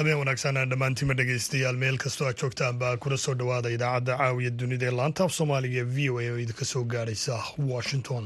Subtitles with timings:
[0.00, 4.96] habeen wanaagsan dhammaantiima dhegaystayaal meel kastoo aad joogtaanba kuna soo dhowaada idaacadda caawiya dunida ee
[5.00, 7.34] laanta af soomaaliga v o a oo idinka soo gaadhaysa
[7.72, 8.24] washington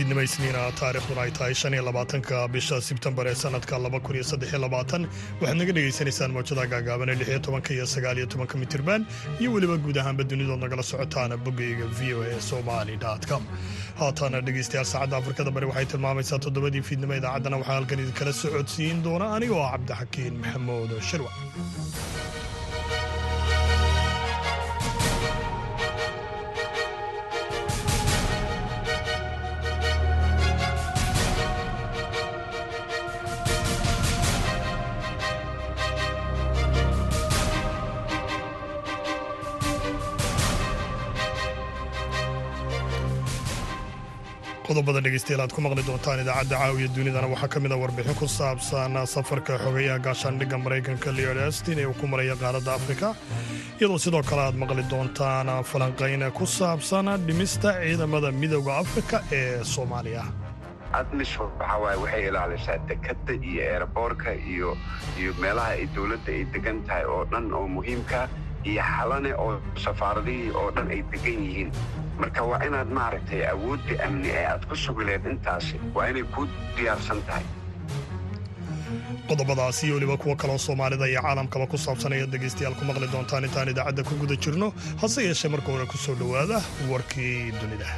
[0.00, 4.14] waa fiidnimo isniina taarikhduna ay tahay shan iyo labaatanka bisha sebtembar ee sanadka laba kun
[4.16, 5.02] iyo saddex iyo labaatan
[5.40, 9.00] waxaad naga dhegaysanaysaan mawjada gaagaaban ee lix iyo tobanka iyo sagaal iyo tobanka mitirban
[9.40, 12.96] iyo weliba guud ahaanba dunidood nagala socotaan boggayga v o a somali
[13.28, 13.42] com.
[14.00, 19.26] Haataana dhegaystayaal saacadda afrikada bari waxay tilmaamaysaa toddobadii fiidnimo idaacaddana waxaa halkan idinkala socodsiin doona
[19.36, 21.30] anigoo ah cabdixakiin maxamuud shirwa
[44.70, 48.26] qodobada dhegeystayaal aad ku maqli doontaan idaacadda caawiya dunidana waxaa ka mid a warbixin ku
[48.38, 53.08] saabsan safarka xogeyaha gaashaandhigga maraykanka leod astin ee uu ku maraya qaaradda afrika.
[53.80, 60.24] Iyadoo sidoo kale aad maqli doontaan falanqayn ku saabsan dhimista ciidamada midooda afrika ee soomaaliya.
[61.00, 64.70] Admis waxawaaye waxay ilaalisaa dekadda iyo eeraboorka iyo
[65.20, 68.20] iyo meelaha ay dowladda ay degan tahay oo dhan oo muhiimka
[68.64, 69.52] iyo xalane oo
[69.84, 71.70] safaaradihii oo dhan ay degan yihiin.
[72.20, 77.22] Marka waa inaad maaragtay awoodda amni ee aad ku sugileed intaasi waa inay kuu diyaarsan
[77.28, 77.44] tahay.
[79.28, 83.44] Qodobadaasi iyo weliba kuwo kaloo soomaalida iyo caalamkaba ku saabsan ayaad dhegaystayaal ku maqli doontaan
[83.48, 84.68] intaan idaacadda ku guda jirno
[85.02, 86.58] hase yeeshee marka hore ku soo dhowaada
[86.90, 87.88] warkii dunida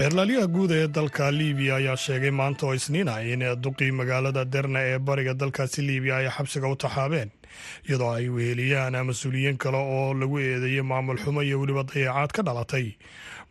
[0.00, 4.98] xeerlaalyaha guud ee dalka libiya ayaa sheegay maanta oo isniina in duqii magaalada derna ee
[4.98, 7.30] bariga dalkaasi libiya ay xabsiga u taxaabeen
[7.88, 12.86] iyadoo ay weheliyaan mas'uuliyiin kale oo lagu eedeeyey maamul xumo iyo weliba dayacaad ka dhalatay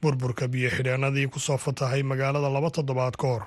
[0.01, 3.43] burburka biyo xidheenadii ku soo fatahay magaalada laba toddobaad ka hor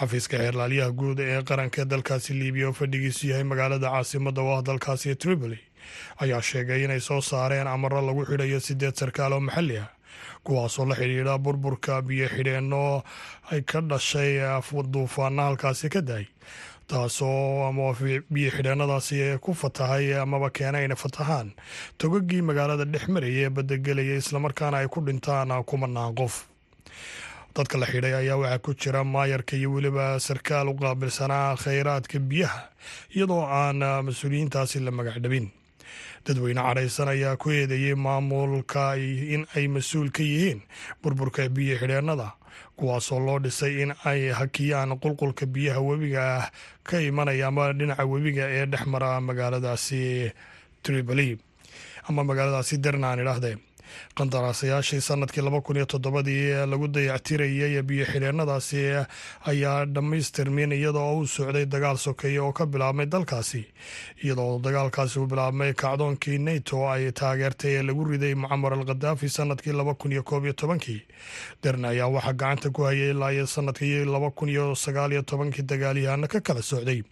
[0.00, 4.62] xafiiska xeerlaalyaha guud ee qaranka ee dalkaasi libiya oo fadhigiisu yahay magaalada caasimadda oo ah
[4.68, 5.60] dalkaasi tripoli.
[6.22, 9.88] Ayaa sheegay inay soo saareen amaro lagu xidhayo sideed sarkaal oo maxalli ah
[10.44, 13.02] kuwaasoo la xidhiidha burburka biyo xidheenno
[13.50, 14.32] ay ka dhashay
[14.92, 16.26] duufaana halkaasi ka dahay
[16.86, 17.94] taasoo ama
[18.30, 21.52] biyo xidheennadaasi ku fatahay amaba keena inay fatahaan.
[21.98, 26.44] Togagii magaalada dhex maraya ee badagelaya islamarkaana ay ku dhintaan kumanaan qof.
[27.56, 32.60] Dadka la xidhay ayaa waxaa ku jira maayarka iyo weliba sarkaal u qaabilsanaa khayraadka biyaha
[33.16, 35.48] iyadoo aan mas'uuliyiintaasi la magacdhabin
[36.26, 38.96] dadweyne cadhaysan ayaa ku eedeeyey maamulka
[39.34, 40.60] in ay mas'uul ka yihiin
[41.02, 42.28] burburka biyo xidheennada
[42.76, 46.46] kuwaasoo loo dhisay in ay hakiyaan qulqulka biyaha webiga ah
[46.88, 50.32] ka imanaya ama dhinaca webiga ee dhex mara magaaladaasi
[50.82, 51.38] tripoli.
[52.08, 53.56] Ama magaaladaasi dernan idhaahdee
[54.18, 58.80] qandaraasayaashii sannadkii laba kun iyo toddobadii lagu dayactirayay biyo xidheennadaasi
[59.50, 63.62] ayaa dhammaystirmin iyadoo u socday dagaal sokeeye oo ka bilaabmay dalkaasi.
[64.24, 69.72] Iyadoo dagaalkaasi uu bilaabmay kacdoonkii nato ay taageertay ee lagu riday mucamar al khadaafi sannadkii
[69.72, 71.02] laba kun iyo koob iyo tobankii.
[71.62, 75.62] Derna ayaa waxaa gacanta ku hayay ilaa iyo sannadkii laba kun iyo sagaal iyo tobankii
[75.62, 77.02] dagaalyahaano ka kala socday.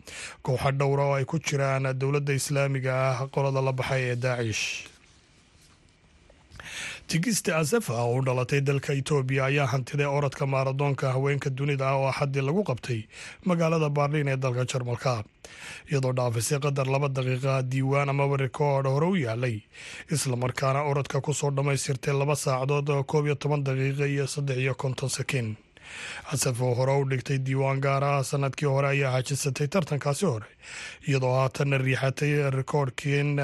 [0.43, 4.92] Kooxa dhowra oo ay ku jiraan dowladda islaamiga ah qolada la baxay ee daacish
[7.13, 12.07] tigista asafa oo u dhalatay dalka itoobiya ayaa hantiday orodka maaradoonka haweenka dunida ah oo
[12.09, 13.01] axaddii lagu qabtay
[13.45, 15.15] magaalada baarliin ee dalka jarmalka.
[15.91, 19.57] Iyadoo dhaafisay qadar laba daqiiqa diiwaan amaba rikoodh hore u yaalay
[20.15, 25.09] islamarkaana orodka ku soo dhammaystirtay laba saacadood koob iyo toban daqiiqa iyo saddex iyo konton
[25.09, 25.57] sakiin
[26.33, 30.49] asaf oo hore u dhigtay diiwaan gaar ah sannadkii hore ayaa hajisatay tartankaasi hore
[31.09, 33.37] iyadoo haatanna riixatay rikoodhkiin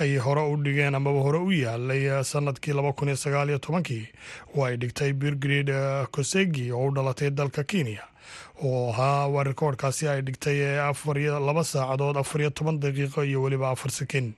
[0.00, 4.08] ay hore u dhigeen amaba hore u yaalay sannadkii laba kun iyo sagaal iyo tobankii.
[4.56, 5.70] Oo ay dhigtay birgrid
[6.10, 8.02] kosegi oo u dhalatay dalka kenya
[8.64, 10.58] oo ahaa waa rikoodhkaasi ay dhigtay
[11.48, 14.34] laba saacadood afar iyo toban daqiiqo iyo weliba afar sakin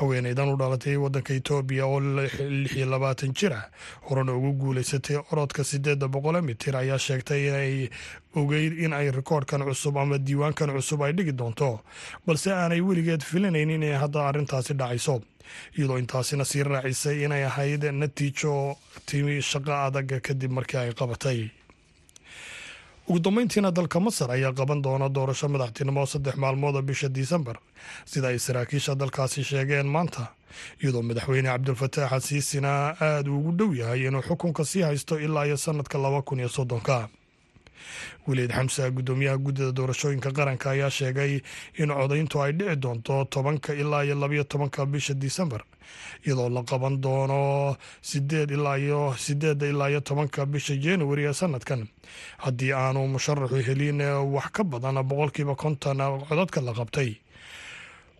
[0.00, 3.64] haweeneydan u dhalatay wadanka etoobiya oo lix iyo labaatan jir ah
[4.08, 7.88] horena ugu guuleysatay orodka sideeda boqole mitir ayaa sheegtay inay
[8.40, 11.70] ogeyd in ay rikoodhkan cusub ama diiwaankan cusub ay dhigi doonto
[12.26, 15.20] balse aanay weligeed filinayn inay hadda arrintaasi dhacayso.
[15.78, 21.40] Iyadoo intaasina sii raacisay inay ahayd natiijo timi shaqo adag kadib markii ay qabatay
[23.10, 27.56] ugu dambeyntiina dalka masar ayaa qaban doona doorasho madaxtinimo saddex maalmooda bisha disembar.
[28.06, 30.24] Sida ay saraakiisha dalkaasi sheegeen maanta
[30.82, 35.98] iyadoo madaxweyne cabdulfataax asiisina aada ugu dhow yahay inuu xukunka sii haysto ilaa iyo sanadka
[35.98, 37.08] laba kun iyo soddonka.
[38.28, 41.40] Weliid xamsa guddoomiyaha guddida doorashooyinka qaranka ayaa sheegay
[41.82, 45.62] in codayntu ay dhici doonto tobanka ilaa iyo labayo tobanka bisha disembar
[46.26, 51.88] iyadoo la qaban doono sideed ilaa iyo sideedda ilaa iyo tobanka bisha januari ee sanadkan
[52.44, 54.00] haddii aanu musharaxu helin
[54.34, 55.98] wax ka badan boqolkiiba konton
[56.28, 57.10] codadka la qabtay.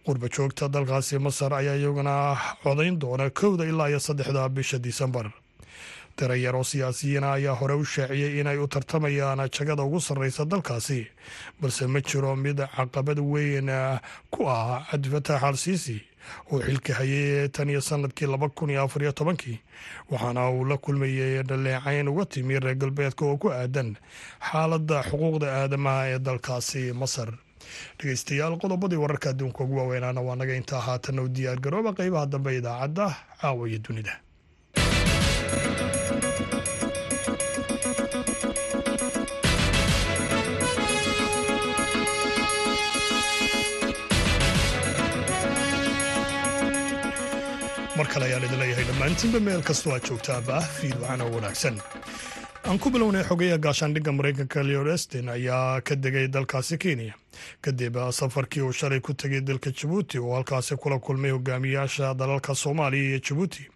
[0.07, 2.15] Qurba joogta dalkaasi masar ayaa iyaguna
[2.63, 5.27] codayn doona kowda ilaa iyo saddexda bisha disembar
[6.21, 11.01] tirayar oo siyaasiyiina ayaa hore u shaaciyey inay u tartamayaan jagada ugu sarreysa dalkaasi.
[11.61, 13.69] Balse ma jiro mid caqabad weyn
[14.31, 15.97] ku ah cabdifataax al siisi
[16.53, 19.59] oo xilka hayay tan iyo sannadkii laba kun iyo afar iyo tobankii
[20.11, 23.97] waxaana uu la kulmayay dhaleecayn uga timi reer galbeedka oo ku aadan
[24.49, 27.31] xaaladda xuquuqda aadamaha ee dalkaasi masar.
[27.99, 32.51] Dhegeystayaal qodobadii wararka adduunka ugu waaweynaana waa naga intaa haatanna u diyaar garooba qeybaha dambe
[32.59, 33.07] idaacadda
[33.41, 34.15] caawa iyo dunida
[48.01, 51.77] mar kale ayaan idin leeyahay dhammaantiinba meel kastoo aad joogtaaba fiid waxaana wanaagsan.
[52.69, 57.15] Aan ku bilownay xogeya gaashaandhigga maraykanka leod estin ayaa ka degay dalkaasi kenya.
[57.61, 63.09] Kadib safarkii uu shalay ku tegay dalka jabuuti oo halkaasi kula kulmay hogaamiyaasha dalalka soomaaliya
[63.11, 63.69] iyo jabuuti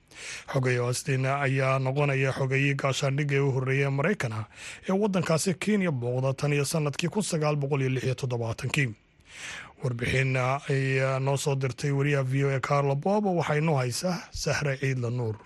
[0.53, 4.45] xogeya estin ayaa noqonaya xogeyii gaashaandhigga ee u horreeyay maraykana
[4.89, 8.89] ee waddankaasi kenya booqda tan iyo sannadkii kun sagaal boqol iyo lix iyo toddobaatankii
[9.83, 10.85] warbixin ay
[11.21, 13.35] noo soo dirtay wariyaha v o e carlo bobo.
[13.39, 15.37] Waxay noo haysaa sahre ciidla nuur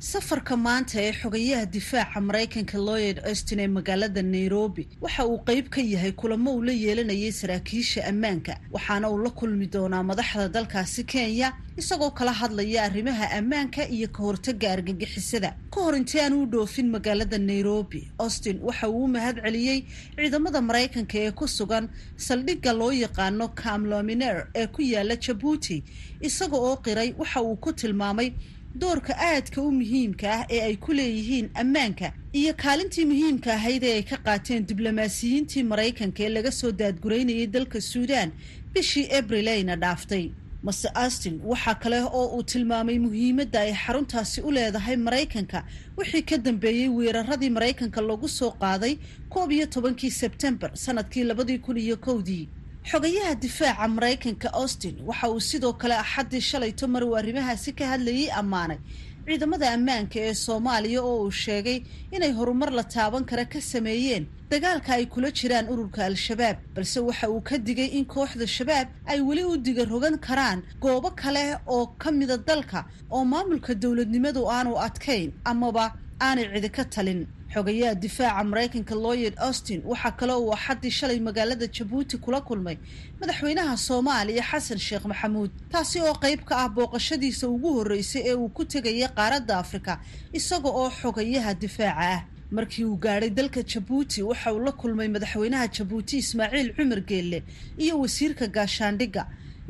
[0.00, 4.88] safarka maanta ee xogayaha difaaca maraykanka lloyd austin ee magaalada nairobi.
[5.00, 8.56] Waxa uu qeyb ka yahay kulamo uu la yeelanayay saraakiisha ammaanka.
[8.72, 14.22] Waxaana uu la kulmi doonaa madaxda dalkaasi kenya isagoo kala hadlaya arrimaha ammaanka iyo ka
[14.22, 15.52] hortaga argagixisada.
[15.70, 19.84] Ka hor intii aan u dhoofin magaalada nairobi austin waxa uu u mahad celiyey
[20.16, 25.84] ciidamada maraykanka ee ku sugan saldhigga loo yaqaano camlominer ee ku yaalla jabuuti
[26.20, 28.32] isaga oo qiray waxa uu ku tilmaamay
[28.74, 33.94] doorka aadka u muhiimka ah ee ay ku leeyihiin ammaanka iyo kaalintii muhiimka ahayd ee
[33.98, 38.30] ay ka qaateen diblomaasiyiintii maraykanka ee laga soo daadguraynayay dalka suudaan
[38.74, 40.30] bishii abril ayna dhaaftay.
[40.62, 45.64] Mase austin waxaa kale oo uu tilmaamay muhiimadda ay xaruntaasi u leedahay maraykanka
[45.98, 51.76] wixii ka dambeeyey weeraradii maraykanka lagu soo qaaday koob iyo tobankii sebtembar sannadkii labadii kun
[51.76, 52.48] iyo kowdii
[52.84, 58.30] xogayaha difaaca maraykanka austin waxa uu sidoo kale axaddii shalayto mar uu arrimahaasi ka hadlayay
[58.40, 58.78] ammaanay.
[59.26, 61.78] Ciidamada ammaanka ee soomaaliya oo uu sheegay
[62.12, 64.26] inay horumar la taaban kara ka sameeyeen.
[64.50, 69.20] Dagaalka ay kula jiraan ururka al-shabaab balse waxa uu ka digay in kooxda shabaab ay
[69.20, 74.74] weli u diga rogan karaan goobo kale oo ka mida dalka oo maamulka dowladnimadu aanu
[74.86, 77.20] adkayn amaba aanay cidi ka talin
[77.54, 82.76] xogayaha difaaca maraykanka lloyd austin waxaa kale uu axaddii shalay magaalada jabuuti kula kulmay
[83.20, 88.48] madaxweynaha soomaaliya xasan sheekh maxamuud taasi oo qayb ka ah booqashadiisa ugu horreysay ee uu
[88.48, 89.92] ku tegaya qaaradda afrika
[90.32, 92.22] isaga oo xogayaha difaaca ah.
[92.56, 97.38] Markii uu gaadhay dalka jabuuti waxa uu la kulmay madaxweynaha jabuuti ismaaciil cumar geelle
[97.78, 99.22] iyo wasiirka gaashaandhigga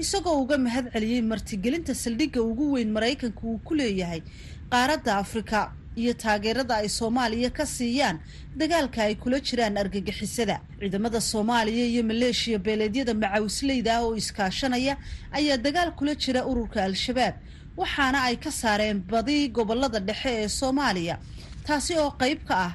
[0.02, 4.23] isagoo uga mahad celiyey martigelinta saldhigga ugu weyn maraykanka uu ku leeyahay
[4.73, 5.59] qaaradda afrika
[6.00, 8.16] iyo taageerada ay soomaaliya ka siiyaan
[8.61, 10.57] dagaalka ay kula jiraan argagixisada.
[10.80, 14.95] Ciidamada soomaaliya iyo maleeshiya beeleedyada macawisleyda ah oo iskaashanaya
[15.38, 17.35] ayaa dagaal kula jira ururka al-shabaab
[17.80, 21.16] waxaana ay ka saareen badi gobollada dhexe ee soomaaliya
[21.66, 22.73] taasi oo qayb ka ah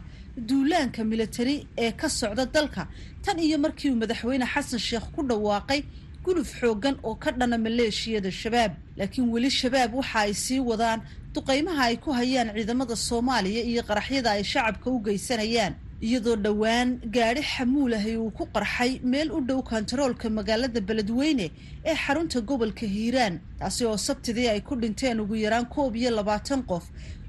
[0.48, 2.88] duulaanka militari ee ka socda dalka.
[3.24, 5.82] Tan iyo markii uu madaxweyne xasan sheekh ku dhawaaqay
[6.26, 11.00] guluf xooggan oo ka dhana maleeshiyada shabaab laakiin weli shabaab waxa ay sii wadaan
[11.36, 15.74] duqaymaha ay ku hayaan ciidamada soomaaliya iyo qaraxyada ay shacabka u geysanayaan.
[16.02, 21.52] Iyadoo dhowaan gaadhi xamuulahay uu ku qarxay meel u dhow kontaroolka magaalada beledweyne
[21.86, 26.64] ee xarunta gobolka hiiraan taasi oo sabtidii ay ku dhinteen ugu yaraan koob iyo labaatan
[26.70, 26.84] qof.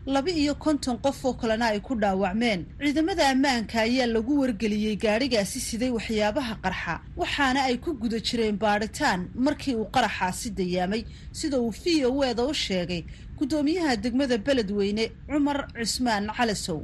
[0.07, 2.61] Laba iyo konton qof oo kalena ay ku dhaawacmeen.
[2.79, 9.21] Ciidamada ammaanka ayaa lagu wargeliyey gaadhigaasi siday waxyaabaha qarxa waxaana ay ku guda jireen baadhitaan
[9.35, 13.03] markii uu qaraxaasi dayaamay sida uu v o eda u sheegay
[13.39, 16.81] guddoomiyaha degmada beledweyne cumar cismaan calasow.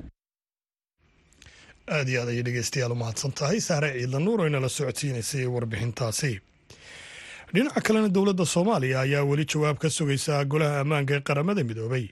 [1.97, 3.61] Aad iyo aad ayay dhegeystayaal u mahadsan tahay.
[3.61, 6.33] Sahre ciidla nuur oo inala socodsiinaysay warbixintaasi.
[7.55, 12.05] Dhinaca kalena dowladda soomaaliya ayaa weli jawaab ka sugaysa golaha ammaanka ee qaramada midoobay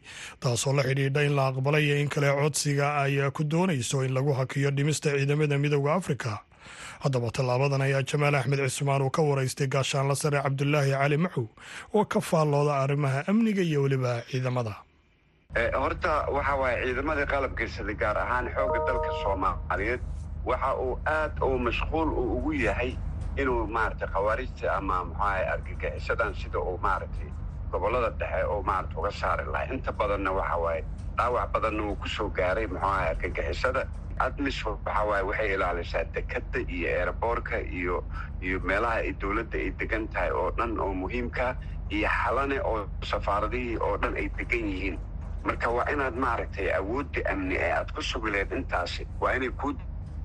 [0.42, 4.70] taasoo la xidhiidha in la aqbalay in kale codsiga ay ku doonayso in lagu hakiyo
[4.70, 6.32] dhimista ciidamada midooda afrika
[7.04, 11.47] haddaba tallaabadan ayaa jamaal axmed cismaan uu ka waraystay gaashaanla sare cabdulaahi cali maxow
[11.97, 14.75] oo ka faallooda arrimaha amniga iyo weliba ciidamada.
[15.83, 20.00] Horta waxa waaye ciidamadii qalabkiisada gaar ahaan xoogga dalka soomaaliyeed
[20.50, 22.92] waxa uu aad uu mashquul uu ugu yahay
[23.40, 27.28] inuu maaragtay khawaarijta ama muxuaha argagixisadan sida uu maaragtay
[27.73, 29.73] gobollada dhexe oo maarata uga saari lahaa.
[29.75, 30.83] Inta badanna waxa waaye
[31.16, 33.83] dhaawac badanna uu ku soo gaaray muxuaha argagixisada
[34.27, 37.97] admis waxa waaye waxay ilaalisaa dekadda iyo eeraboorka iyo
[38.45, 41.47] iyo meelaha ay dowladda ay degan tahay oo dhan oo muhiimka
[41.97, 42.79] iyo xalane oo
[43.11, 44.97] safaaradihii oo dhan ay degan yihiin.
[45.47, 49.73] Marka waa inaad maaragtay awoodda amni ee aad ku sugi laheed intaasi waa inay kuu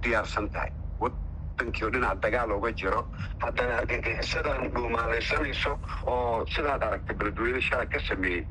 [0.04, 0.72] diyaarsan tahay
[1.56, 3.02] wadankii oo dhinac dagaal uga jiro
[3.40, 8.46] haddana argagixisadan dhuumaalaysanayso oo sidaad aragtay beledweyne shalay ka sameeyey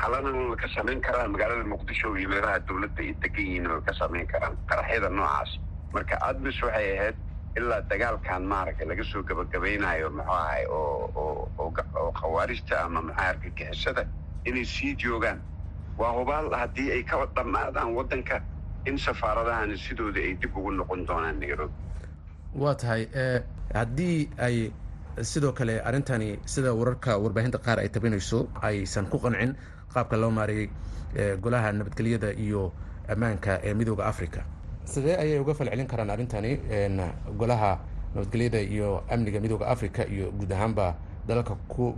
[0.00, 3.92] xalanana way ka samayn karaan magaalada muqdisho iyo meelaha dowladda ay degan yihiin way ka
[3.94, 5.50] samayn karaan qaraxyada noocaas
[5.94, 7.16] marka admis waxay ahayd
[7.56, 11.10] ilaa dagaalkan maaragtay laga soo gabagabaynayo muxuu ahay oo
[11.56, 11.70] oo
[12.20, 14.02] khawaarijta ama maxaa argagixisada
[14.44, 15.38] inay sii joogaan
[15.98, 18.40] waa hubaal haddii ay ka dhammaadaan waddanka
[18.86, 21.74] in safaaradahani sidooda ay dib ugu noqon doonaan nairobi
[22.54, 23.06] waa tahay
[23.74, 24.70] haddii ay
[25.22, 29.54] sidoo kale arrintani sida wararka warbaahinta qaar ay tabinayso aysan ku qancin
[29.94, 30.68] qaabka loo maareeyey
[31.42, 32.72] golaha nabadgelyada iyo
[33.08, 34.40] ammaanka ee midooda africa
[34.84, 36.58] sidee ayay uga falcelin karaan arrintani
[37.38, 37.78] golaha
[38.14, 40.94] nabadgelyada iyo amniga midooda africa iyo guud ahaanba
[41.28, 41.94] dalalka ku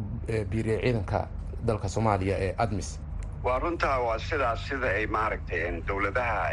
[0.50, 1.28] biiriya ciidanka
[1.64, 2.98] dalka soomaaliya ee admis
[3.42, 6.46] waa runtaa waa sidaas sida ay maaragtay dowladaha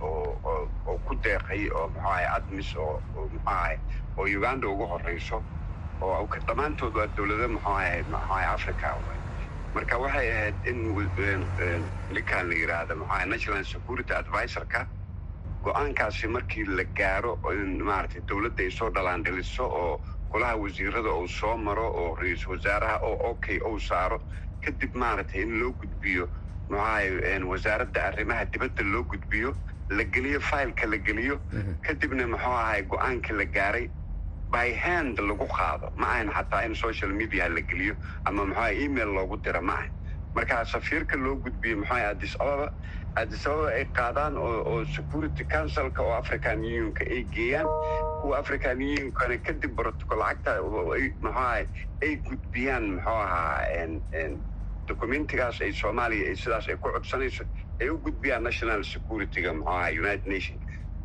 [0.00, 3.76] oo ku deeqay oo muxuahay admis oo muxuahay
[4.16, 5.38] oo uganda ugu horeyso
[6.00, 8.88] oo dhammaantood waa dowlado muxuahay muxuahay africa
[9.74, 10.78] marka waxay ahayd in
[12.10, 14.80] ninkaan la yidhaahda muxuahay national security advisorka
[15.64, 21.56] go'aankaasi markii la gaaro in maaragtay dowladda ay soo dhalaandhiliso oo golaha wasiirada uu soo
[21.56, 24.18] maro oo ra'iisul wasaaraha oo okay uu saaro
[24.64, 26.24] kadib maaragtay in loo gudbiyo
[26.70, 29.50] muxuahay wasaaradda arrimaha dibadda loo gudbiyo
[29.96, 31.36] la geliyo fileka la geliyo
[31.86, 33.86] kadibna muxuu ahay go'aanka la gaaray
[34.54, 39.10] by hand lagu qaado ma ahan xataa in social media la geliyo ama muxuaha email
[39.18, 39.90] loogu dira ma ahan
[40.36, 42.68] markaa safiirka loo gudbiyo muxuaha addis ababa
[43.20, 47.68] addis ababa ay qaadaan oo security councilka oo african unionka ay geeyaan
[48.22, 51.48] kuwa african unionkana kadib protocol lacagta muxuaha
[52.06, 53.60] ay gudbiyaan muxuu ahaa
[54.88, 57.44] documentigaas ay soomaaliya ay sidaas ay ku codsanayso
[57.80, 60.58] ay u gudbiyaan national securityga muxuu ahaa united nation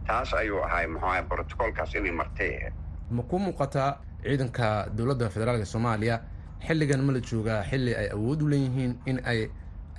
[0.08, 2.74] taas ayuu ahay muxuu ahay protocolkaas inay martay ahayd
[3.18, 3.92] ma ku muuqataa
[4.24, 4.68] ciidanka
[4.98, 6.16] dowladda federaalk soomaaliya
[6.68, 9.40] xilligan ma la joogaa xilli ay awood u leeyihiin in ay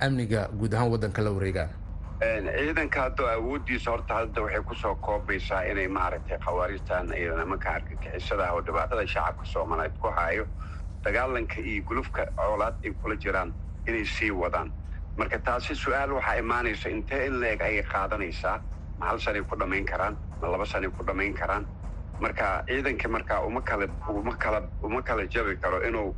[0.05, 1.69] amniga guud ahaan waddanka la wareegaan
[2.57, 8.53] ciidanka haddoo awooddiisa horta hadda waxay ku soo koobaysaa inay maaragtay khawaarijtan iyo nimanka argagixisadaah
[8.55, 10.45] oo dhibaatada shacabka soomaaliyeed ku haayo
[11.03, 13.53] dagaalanka iyo gulufka coolaad ay kula jiraan
[13.89, 14.69] inay sii wadaan.
[15.17, 18.57] Marka taasi su'aal waxaa imaanaysa intee in la-eg ayay qaadanaysaa?
[18.99, 20.15] Ma hal sanay ku dhammayn karaan?
[20.41, 21.67] Ma laba sanay ku dhammayn karaan?
[22.19, 26.15] Marka ciidanka markaa uma kala uma kala uma kala jabi karo inuu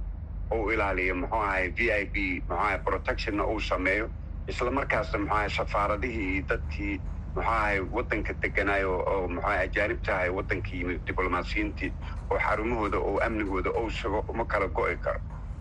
[0.54, 2.16] uu ilaaliyo muxuu ahay v i b
[2.48, 4.10] muxuu ahay protectionna uu sameeyo.
[4.50, 6.96] Isla markaasna muxuu ahay safaaradihii iyo dadkii
[7.36, 11.92] muxuu ahay waddanka deganaayo oo muxuu ahay ajaanibta ahay waddanka yimid diblomaasiyiintii
[12.32, 15.20] oo xarumahooda oo amnigooda ou sugo uma kala go'i karo.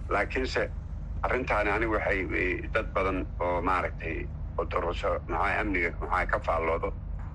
[0.08, 0.70] Laakiinse
[1.26, 2.20] arrintaani anigu waxay
[2.74, 4.16] dad badan oo maaragtay
[4.58, 6.88] oo daruuso muxuahay amniga muxuahay ka faalloodo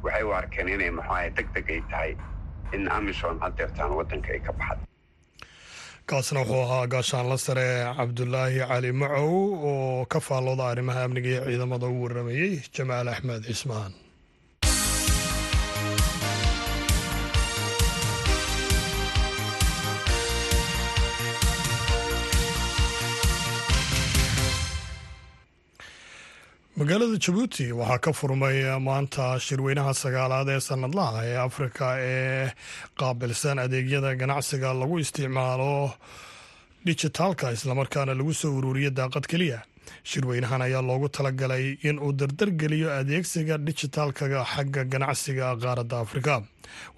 [0.06, 2.12] waxay u arkeen inay muxuahay deg ay tahay
[2.76, 4.84] in amisom hadeertaan waddanka ay ka baxda
[6.10, 9.30] kaasna wuxuu ahaa gaashaanla sare cabdulaahi cali macow
[9.72, 13.92] oo ka faallooda arrimaha amniga iyo ciidamada u waramayey jamaal axmed cismaan
[26.78, 32.52] magaalada jabuuti waxaa ka furmay maanta shirweynaha sagaalaad ee sanadlaha ee afrika ee
[33.00, 35.74] qaabilsan adeegyada ganacsiga lagu isticmaalo
[36.86, 39.60] dijitaalka islamarkaana lagu soo ururiyo daaqad keliya.
[40.10, 46.34] Shirweynahan ayaa loogu talagalay in uu dardargeliyo adeegsiga dijitaalkaga xagga ganacsiga qaaradda afrika.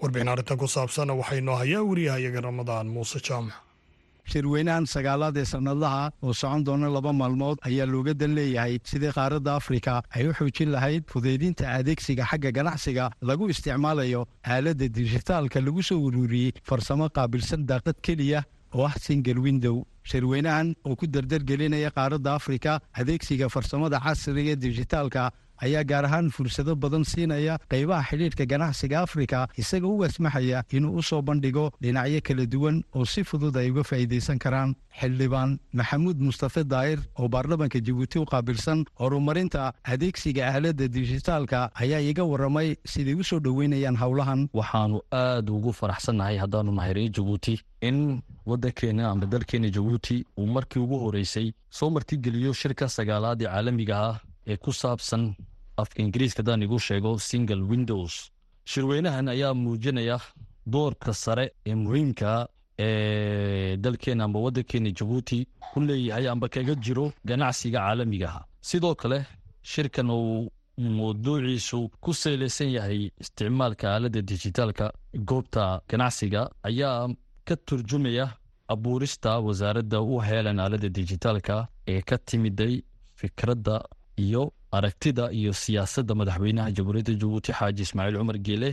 [0.00, 3.54] Warbixin arrinta ku saabsan waxay noo hayaa wariyahayaga ramadaan muuse jaamac
[4.32, 9.54] shirweynahan sagaalaad ee sannadlaha oo socon doona laba maalmood ayaa looga dan leeyahay sidii qaaradda
[9.60, 10.02] afrika.
[10.16, 16.52] Ay u xoojin lahayd fudaydinta adeegsiga xagga ganacsiga lagu isticmaalayo aaladda dijitaalka lagu soo ururiyey
[16.68, 18.44] farsamo qaabilsan daaqad keliya
[18.74, 19.76] oo ah single window.
[20.10, 25.30] Shirweynahan oo ku dardargelinaya qaaradda afrika adeegsiga farsamada casriga dijitaalka
[25.64, 31.02] ayaa gaar ahaan fursado badan siinaya qaybaha xidhiidhka ganacsiga afrika isagoo u wasmaxaya inuu u
[31.02, 34.74] soo bandhigo dhinacyo kala duwan oo si fudud ay uga faa'iidaysan karaan.
[34.98, 42.24] Xildhibaan maxamuud mustafe daa'ir oo baarlamanka jabuuti u qaabilsan horumarinta adeegsiga aaladda dijitaalka ayaa iga
[42.30, 47.54] warramay siday u soo dhoweynayaan howlahan waxaanu aad ugu faraxsannahay haddaanu nahay jabuuti
[47.88, 47.98] in
[48.50, 54.16] waddankeena amba dalkeena jabuuti uu markii ugu horeysay soo martigeliyo shirka sagaalaad caalamiga ah
[54.50, 55.22] ee ku saabsan
[55.82, 58.14] afka ingiriiska haddaan igu sheego single windows.
[58.70, 60.16] Shirweynahan ayaa muujinaya
[60.72, 62.30] doorka sare ee muhiimka
[62.86, 65.38] ee dalkeena amba waddankeena jabuuti
[65.72, 69.18] ku leeyahay amba kaga jiro ganacsiga caalamigaha sidoo kale
[69.72, 70.48] shirkan uu
[70.98, 74.86] mawduuciisu ku saylaysan yahay isticmaalka aaladda dijitaalka
[75.28, 77.08] goobta ganacsiga ayaa
[77.48, 78.26] ka turjumaya
[78.74, 81.56] abuurista wasaaradda u heelan aaladda dijitaalka
[81.92, 82.74] ee ka timiday
[83.20, 83.76] fikradda
[84.24, 84.42] iyo
[84.76, 88.70] aragtida iyo siyaasadda madaxweynaha jamhuuriyadda jabuuti xaaji ismaaciil cumar geele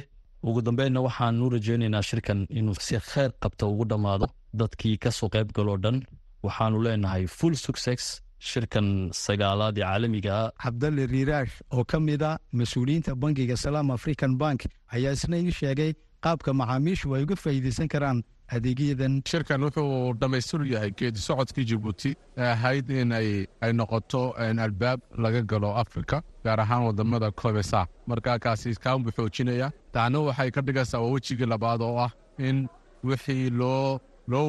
[0.48, 4.28] ugu dambeynna waxaan u rajeynaynaa shirkan inuu si kheyr qabta ugu dhammaado
[4.60, 5.98] dadkii ka soo qayb galoo dhan.
[6.46, 8.04] Waxaanu leenahay full success
[8.50, 8.88] shirkan
[9.26, 14.60] sagaalaad ee caalamiga cabdalle riiraash oo ka mid a mas'uuliyiinta bankiga salaam african bank
[14.96, 15.92] ayaa isna ii sheegay
[16.26, 18.18] qaabka macaamiishu ay uga faa'iidaysan karaan
[18.54, 25.42] adeegyadan shirkan wuxuu dhammaystir yahay geedi socodkii jabuuti ee ahayd in ay noqoto albaab laga
[25.42, 28.74] galo afrika gaar ahaan waddamada clobesa marka kaasi
[29.04, 32.68] buu xoojinaya taana waxay ka dhigaysaa waa wejigii labaad oo ah in
[33.04, 34.00] wixii loo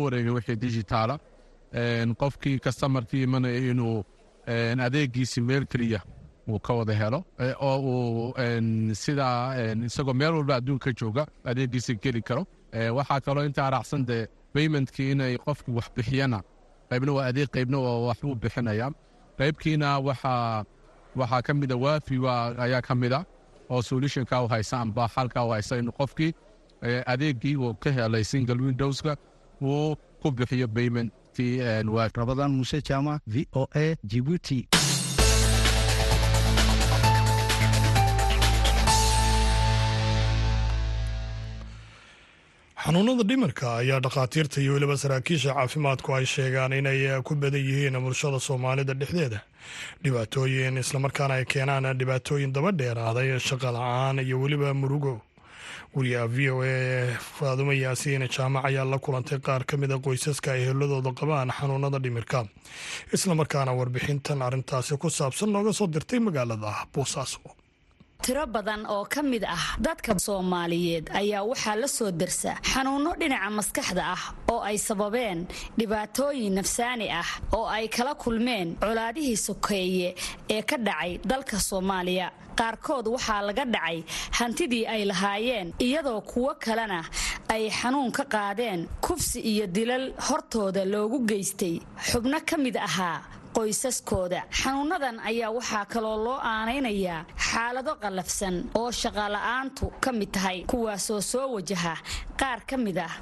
[0.02, 1.18] wareegay wixii digitaala
[2.20, 4.04] qofkii kastamarkii imanaya inuu
[4.86, 6.00] adeegiisi meel keliya
[6.48, 7.24] uu ka wada helo
[7.60, 8.34] oo uu
[8.94, 15.10] sidaa isagoo meel walba adduunka jooga adeegiisa geli karo waxaa kaloo intaa raacsan dee baymentkii
[15.12, 16.42] inay qofku wax bixiyana
[16.90, 18.90] qaybna waa adeeg qaybna waa wax uu bixinaya.
[19.38, 20.64] Qaybkiina waxaa
[21.16, 22.16] waxaa ka mida waafi
[22.64, 23.24] ayaa ka mida
[23.70, 26.32] oo solutionka u haysa amba xalka u haysa in qofkii
[27.06, 29.16] adeegii uu ka helay single windowska
[29.62, 31.60] uu ku bixiyo baymentkii
[31.94, 34.68] waafi rabadaan muuse jaamac v o a jibuuti
[42.86, 48.38] xanuunada dhimirka ayaa dhakhaatiirta iyo weliba saraakiisha caafimaadku ay sheegaan inay ku badan yihiin bulshada
[48.40, 49.40] soomaalida dhexdeeda.
[50.04, 55.14] Dhibaatooyin islamarkaana ay keenaan dhibaatooyin daba dheeraaday shaqa la'aan iyo weliba murugo.
[55.96, 56.74] Wariyaha v o a
[57.38, 62.44] faadumo yaasiin jaamac ayaa la kulantay qaar ka mida qoysaska ay heladooda qabaan xanuunada dhimirka.
[63.12, 67.40] Islamarkaana warbixintan arrintaasi ku saabsan nooga soo dirtay magaalada boosaaso
[68.26, 73.50] tiro badan oo ka mid ah dadka soomaaliyeed ayaa waxaa la soo dersa xanuunno dhinaca
[73.58, 75.46] maskaxda ah oo ay sababeen
[75.78, 80.08] dhibaatooyin nafsaani ah oo ay kala kulmeen colaadihii sokeeye
[80.54, 82.28] ee ka dhacay dalka soomaaliya.
[82.58, 83.98] Qaarkood waxaa laga dhacay
[84.38, 87.00] hantidii ay lahaayeen iyadoo kuwo kalena
[87.54, 91.74] ay xanuun ka qaadeen kufsi iyo dilal hortooda loogu geystay.
[92.08, 93.20] Xubno ka mid ahaa
[93.56, 94.40] qoysaskooda.
[94.60, 101.46] Xanuunadan ayaa waxaa kaloo loo aanaynayaa xaalado qallafsan oo shaqala'aantu ka mid tahay kuwaasoo soo
[101.56, 101.94] wajaha
[102.40, 103.12] qaar ka mid ah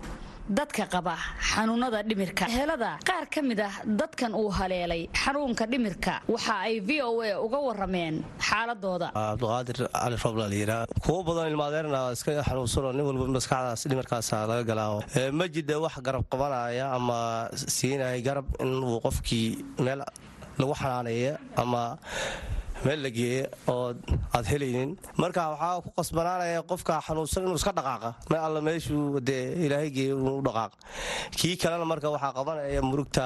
[0.59, 1.15] dadka qaba
[1.51, 2.45] xanuunada dhimirka.
[2.57, 7.31] Helada qaar ka mid ah dadkan uu haleelay xanuunka dhimirka waxa ay v o a
[7.47, 8.15] uga warameen
[8.49, 9.09] xaaladooda.
[9.17, 14.99] Cabdiqaadir cali roobla layidhaa kuwo badan ilmaadeerna iska xanuunsanoo nin walba maskaxdaas dhimirkaasa laga galaaho
[15.39, 17.19] ma jida wax garab qabanaya ama
[17.77, 19.49] siinaya garab inuu qofkii
[19.87, 20.01] meel
[20.59, 21.99] lagu xanaaneeya ama
[22.85, 23.95] meel la geeya oo
[24.37, 24.91] aad helaynin.
[25.17, 28.11] Marka waxaa ku qasbanaanaya qofka xanuunsan inuu iska dhaqaaqa.
[28.31, 30.73] Meel alla meeshuu dee ilaahay geeya inuu u dhaqaaq.
[31.39, 33.25] Kii kalena marka waxaa qabanaya murugta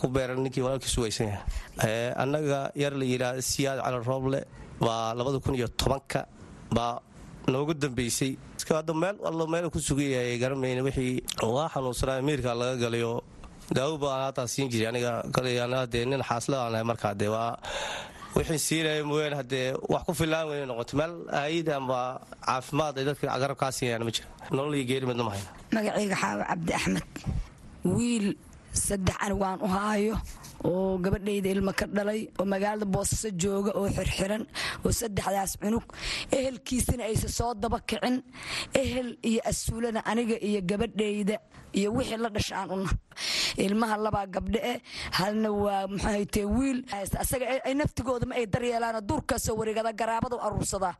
[0.00, 4.40] ku beeran ninkii walaalkiisu weysan yahay annaga yar la yidhaah siyaad cali rooble.
[4.80, 6.26] Baa labada kun iyo tobanka
[6.76, 7.00] baa
[7.48, 8.36] noogu dambeysay.
[8.68, 11.22] Hadda meel allo meel ku sugayahay garamayna wixii
[11.54, 13.22] waa xanuunsanaa miirka laga galayo
[13.74, 14.88] daawo baan haataa siin jiray.
[14.92, 15.12] Aniga
[15.92, 17.56] dee nin xaasla aan ahay markaa dee waa
[18.36, 20.92] wixii siinaya mooyaan haddee wax ku fillaan weyna noqoto.
[21.00, 22.00] Meel aayid ama
[22.46, 26.16] caafimaad ay dadka garab kaa siinayaan ma geeri midna ma hayna magacayga
[26.50, 27.06] cabdi axmed
[27.96, 28.26] wiil
[28.86, 30.14] saddex waan u haayo
[30.64, 34.42] oo gabadhayda ilmo ka dhalay oo magaalada boosaaso jooga oo xirxiran
[34.84, 35.84] oo saddexdaas cunug.
[36.32, 38.22] Ehelkiisana aysa soo daba kicin.
[38.74, 41.36] Ehel iyo asuulana aniga iyo gabadhayda
[41.72, 42.90] iyo wixii la dhasha aan una
[43.56, 44.78] ilmaha labaa gabdhe eh
[45.18, 46.78] halna waa muxuahaytee wiil.
[47.22, 50.94] Asaga ay naftigooda ma ay daryeelaan duurkaasoo wareegada garaabadu aruursadaa.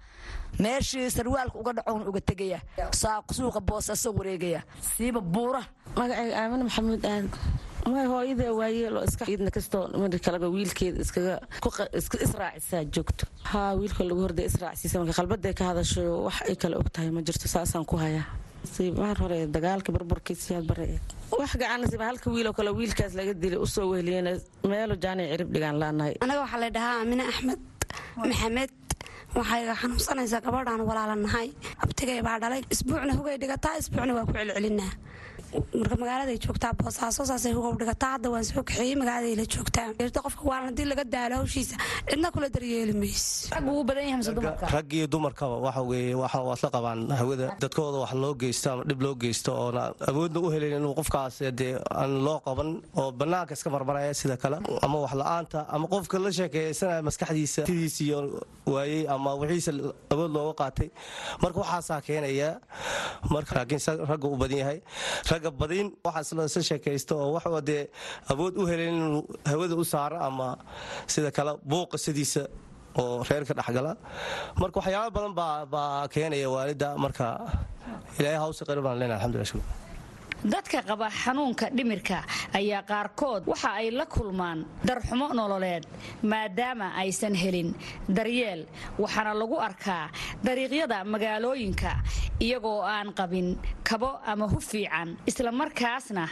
[0.61, 2.61] Meeshii sarwaalka uga dhacown uga tegaya
[3.33, 4.61] suuqa boosaaso wareegaya.
[4.97, 5.62] Siiba buura.
[5.97, 7.25] Magacayga aamine maxamuud may
[7.87, 11.35] hooyada waayeelo iska idna kastoo mari kaleba wiilkeeda iskaga
[12.01, 13.25] iska israacisaa joogto.
[13.53, 17.20] Haa wiilka lagu horda israacsiisa marka qalbaday ka hadasho wax ay kale og tahay ma
[17.22, 18.27] jirto saasaan ku hayaa.
[18.99, 20.87] Mar hore dagaalka burburkiisiyaad bare
[21.38, 24.33] wax gacanasiba halka wiiloo kale wiilkaas laga dilay u soo wehliyena
[24.70, 27.61] meelo jaanay cirib dhigaan laanahay anaga waxaa la dhahaa aamine axmed
[28.20, 28.72] maxamed
[29.38, 31.49] waxay xanuunsanaysaa gabadhaan walaalanahay
[31.85, 34.92] abtigay baa dhalay isbuucna hugay dhigataa isbuucna waa ku celcelinaa
[35.55, 39.87] marka magaaladay joogtaa boosaaso saasay hugow dhigataa hadda waan soo kaxeeyey magaaladay la joogtaa.
[40.27, 41.77] Qofka waalan haddii laga daalo hawshiisa
[42.11, 44.67] cidna kula daryeeli mayso rag ugu badan yahay mise dumarka.
[44.77, 47.47] Rag iyo dumarkaba waxa weeye waxa qabaan hawada.
[47.61, 51.79] Dadkooda wax loo geysto ama dhib loo geysto oona awoodna u helayn inuu qofkaas dee
[51.91, 56.33] aan loo qaban oo bannaanka iska marmaraya sida kale ama wax la'aanta ama qofka la
[56.33, 58.19] sheekeeysanaya maskaxdiisa tidiis iyo
[58.67, 59.73] waayey ama wixiisa
[60.11, 60.89] awood looga qaatay.
[61.43, 62.51] Marka waxaasaa keenaya
[63.31, 63.81] marka laakiin
[64.11, 64.79] ragga u badan yahay
[65.37, 65.88] ragga badin.
[66.07, 67.83] Waxaasla sheekaysto oo wax dee
[68.33, 70.49] awood u helayn inuu hawada u saaro ama
[71.12, 72.42] sida kale buuqa sidiisa
[73.01, 73.92] oo reerka dhexgala
[74.61, 75.33] marka waxyaaba badan
[75.75, 77.27] baa keenaya waalida marka
[78.18, 79.66] ilaahay hawsa qari baan leenahay alxamdulillah shukr
[80.53, 82.19] dadka qaba xanuunka dhimirka
[82.59, 85.85] ayaa qaarkood waxa ay la kulmaan darxumo nololeed
[86.23, 87.75] maadaama aysan helin
[88.09, 88.67] daryeel
[89.03, 90.05] waxaana lagu arkaa
[90.47, 91.91] dariiqyada magaalooyinka
[92.47, 93.49] iyagoo aan qabin
[93.89, 96.25] kabo ama hu fiican islamarkaasna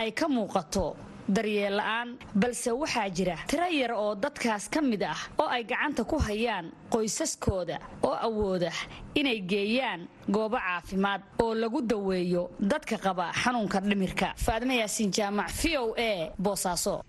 [0.00, 0.96] ay ka muuqato
[1.28, 6.04] daryeel la'aan balse waxaa jira tiro yar oo dadkaas ka mid ah oo ay gacanta
[6.04, 8.70] ku hayaan qoysaskooda oo awooda
[9.14, 14.34] inay geeyaan goobo caafimaad oo lagu daweeyo dadka qaba xanuunka dhimirka.
[14.36, 17.02] Faadma yaasiin jaamac v o a boosaaso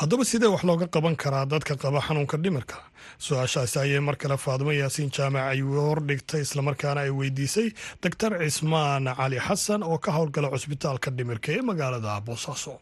[0.00, 2.76] haddaba sidee wax looga qaban karaa dadka qaba xanuunka dhimirka?
[3.26, 7.68] Su'aashaasi ayay mar kale faadmo yaasiin jaamac ay hordhigtay islamarkaana ay weydiisay
[8.02, 12.74] doctor cismaan cali xasan oo ka howlgala cusbitaalka dhimirka ee magaalada boosaaso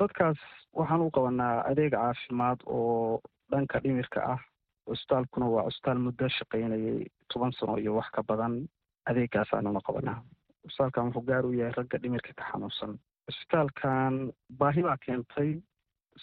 [0.00, 0.38] dadkaas
[0.78, 4.38] waxaan u qabanaa adeeg caafimaad oo dhanka dhimirka ah.
[4.88, 6.98] Cusbitaalkuna waa cusbitaal muddo shaqaynayay
[7.32, 8.54] toban sano iyo wax ka badan.
[9.10, 10.18] Adeegaasaanuna qabanaa
[10.62, 12.92] cusbitaalkan wuxuu gaar u yahay ragga dhimirka ka xanuunsan.
[13.26, 14.14] Cusbitaalkan
[14.60, 15.50] baahi baa keentay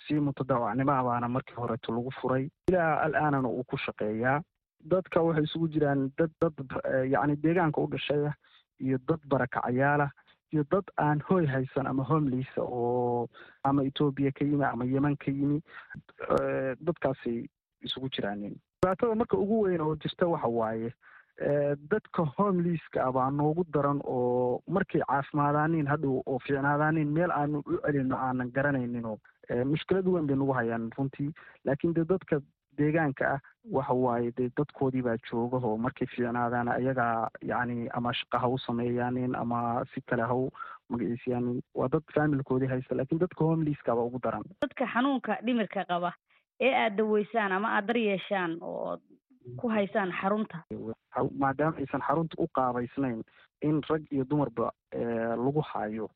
[0.04, 4.42] si mutadawacnimo ah baana markii horeeto lagu furay ilaa al-aanana uu ku shaqeeyaa.
[4.92, 6.54] Dadka waxay isugu jiraan dad dad
[7.14, 8.34] yacni deegaanka u dhashaya
[8.80, 10.10] iyo dad barakacayaala
[10.54, 13.28] iyo dad aan hooy haysan ama homleysa oo
[13.64, 15.62] ama etoobiya ka yimi ama yeman ka yimi.
[16.86, 17.48] Dadkaasay
[17.82, 20.94] isugu jiraanin dhibaatada marka ugu weyn oo jirta waxa waaye
[21.92, 27.78] dadka homeliiska ah baa noogu daran oo markay caafimaadaaniin hadhow oo fiicnaadaaniin meel aanu u
[27.86, 29.18] celino aanan garanayninoo
[29.74, 31.32] mushkilad weyn bay nagu hayaan runtii
[31.66, 32.42] laakiin dee dadka
[32.78, 33.40] deegaanka ah
[33.78, 38.58] waxa waaye dee dadkoodii baa jooga oo markay fiicnaadaan ayagaa yacni ama shaqa ha u
[38.66, 39.60] sameeyaanin ama
[39.94, 40.50] si kale ha u
[40.90, 44.44] magaciisayaanin waa dad faamilkoodii haysta laakiin dadka homeliiska baa ugu daran.
[44.62, 46.14] Dadka xanuunka dhimirka qaba
[46.60, 48.98] ee aada daweysaan ama aada dar yeeshaan oo
[49.58, 50.64] ku haysaan xarunta.
[51.40, 53.22] Maadaama aysan xarunta u qaabaysnayn
[53.62, 54.72] in rag iyo dumarba
[55.46, 56.10] lagu hayo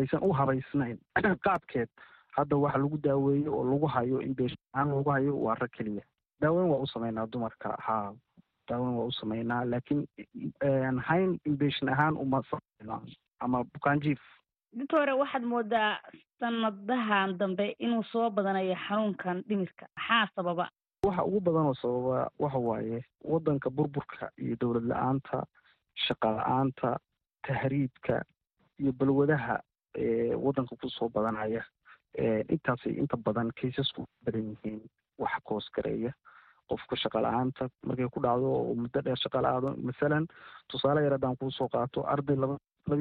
[0.00, 0.98] aysan u habaysnayn
[1.46, 1.88] qaabkeed
[2.36, 6.02] hadda waxa lagu daaweeyo oo lagu hayo inbeshin ahaan lagu hayo waa rag keliya.
[6.40, 7.76] Daaweyn waa u sameynaa dumarka.
[7.86, 8.12] Haa
[8.68, 10.06] daaweyn waa u sameynaa laakiin
[11.08, 13.00] hayn inbeshin ahaan uma sameyna
[13.40, 14.20] ama bukaanjiif
[14.72, 15.98] doctore waxaad moodaa
[16.40, 19.86] sanadahan dambe inuu soo badanayo xanuunkan dhimirka.
[19.96, 20.68] Maxaa sababa?
[21.06, 25.44] Waxa ugu badan oo sababa waxa waaye waddanka burburka iyo dowlad la'aanta
[25.94, 26.98] shaqa la'aanta
[27.46, 28.24] tahriibka
[28.80, 29.60] iyo balwadaha
[30.44, 31.64] waddanka ku soo badanaya
[32.18, 34.80] intaasay inta badan kaysasku badan yihiin
[35.18, 36.12] waxa koos gareeya
[36.68, 39.74] qofka shaqa la'aanta markay ku dhacdo oo muddo dheer shaqa la-aado.
[39.88, 40.26] Masalan
[40.68, 42.56] tusaale yar haddaan kuusoo qaato arday laba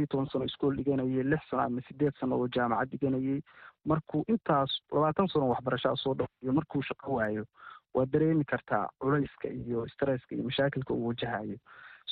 [0.09, 3.39] toban sano iskool dhiganayay lix sano ama sideed sano oo jaamacad dhiganayay
[3.85, 7.45] markuu intaas labaatan sano waxbarashaa soo dhayo markuu shaqo waayo
[7.93, 11.57] waa dareemi kartaa culayska iyo stresska iyo mashaakilka uu wajahayo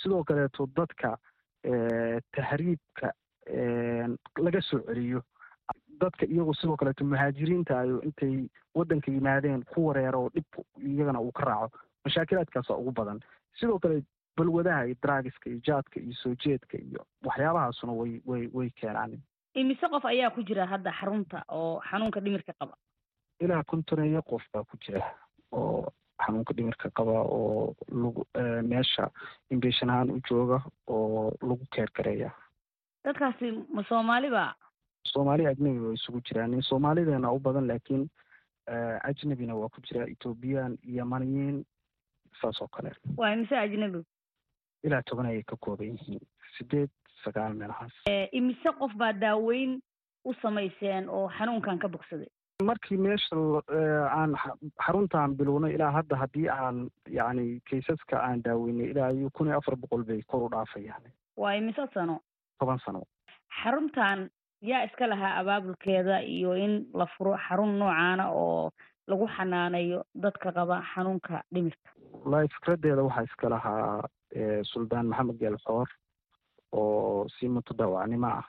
[0.02, 1.18] sidoo kaleeto dadka
[2.36, 3.14] tahriibka
[4.46, 5.22] laga soo celiyo
[6.02, 10.46] dadka iyagoo sidoo kaleeto muhaajiriinta ayo intay waddanka yimaadeen ku wareero oo dhib
[10.78, 13.20] iyagana uu ka raaco mashaakilaadkaasa ugu badan.
[13.60, 14.04] Sidoo kale
[14.38, 19.20] balwadaha iyo draagiska iyo jaadka iyo soo jeedka iyo waxyaabahaasuna way way way keenaan.
[19.54, 22.74] Imise qof ayaa ku jira hadda xarunta oo xanuunka dhimirka qaba?
[23.40, 25.06] Ilaa kontoneeyo qof baa ku jira
[25.52, 25.86] oo
[26.26, 28.26] xanuunka dhimirka qaba oo lagu
[28.64, 29.10] meesha
[29.52, 32.32] inbeshan ahaan u jooga oo lagu keer gareeya
[33.04, 34.56] dadkaasi ma soomaaliba
[35.08, 38.10] soomaali ajnabi waa isugu jiraan soomaalideena u badan laakiin
[39.04, 41.66] ajnabina waa ku jira ethoobiyan yamaniyiin
[42.42, 42.92] saas oo kale.
[43.18, 44.04] Waa imise ajnabi?
[44.84, 46.22] Ilaa toban ayay ka kooban yihiin.
[46.58, 46.90] Sideed
[47.24, 47.92] sagaal meelahaas.
[48.32, 49.80] Imise qof baa daaweyn
[50.26, 52.28] u samayseen oo xanuunkan ka bogsaday?
[52.64, 53.36] Markii meesha
[54.12, 54.36] aan
[54.86, 59.76] xaruntaan bilownay ilaa hadda haddii aan yacni kaysaska aan daaweynay ilaa iyo kun iyo afar
[59.76, 61.04] boqol bay kor u dhaafayaan
[61.38, 62.20] waa imise sano?
[62.60, 63.04] Toban sano.
[63.64, 64.30] Xaruntan
[64.70, 68.72] yaa iska lahaa abaabulkeeda iyo in la furo xarun noocaana oo
[69.08, 71.90] lagu xanaaneeyo dadka qaba xanuunka dhimirka.
[72.24, 74.08] Wallaahi fikraddeeda waxaa iska lahaa
[74.72, 75.88] suldaan maxamed geelxoor
[76.72, 78.46] oo si mutadawacnimo ah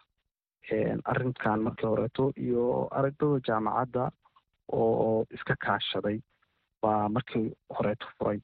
[1.10, 4.04] arrinkan markii horeeto iyo aragdada jaamacadda
[4.72, 6.18] oo iska kaashaday
[6.82, 7.46] baa markii
[7.76, 8.38] horeeto furay.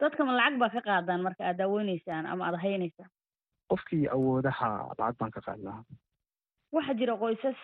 [0.00, 3.10] Dadka ma lacag baa ka qaadaan marka aad daaweyneysaan ama aada haynaysaan
[3.70, 5.82] qofkii awoodaha lacag baan ka qaadnaa
[6.72, 7.56] waxaa jira qoysas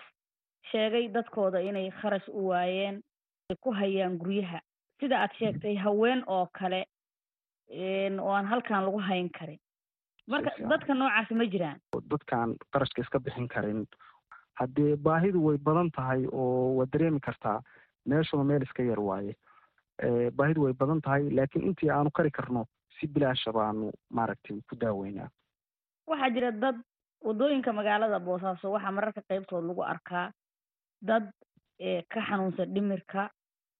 [0.70, 3.02] sheegay dadkooda inay kharash u waayeen
[3.50, 4.60] ay ku hayaan guryaha.
[5.00, 6.84] Sida aad sheegtay haween oo kale
[8.20, 9.58] oo aan halkan lagu hayn karin.
[10.28, 11.78] Marka dadka noocaasi ma jiraan.
[12.10, 13.86] Dadkaan qarashka iska bixin karin.
[14.58, 17.60] Haddee baahidu way badan tahay oo waa dareemi kartaa
[18.06, 19.34] meeshuna meel iska yar waaye.
[20.36, 22.64] Baahidu way badan tahay laakiin intii aanu kari karno
[22.98, 25.28] si bilaasha baanu maaragtay ku daaweynaa
[26.06, 26.76] waxaa jira dad
[27.24, 30.32] waddooyinka magaalada boosaaso waxaa mararka qaybtood lagu arkaa
[31.02, 31.24] dad
[32.12, 33.30] ka xanuunsan dhimirka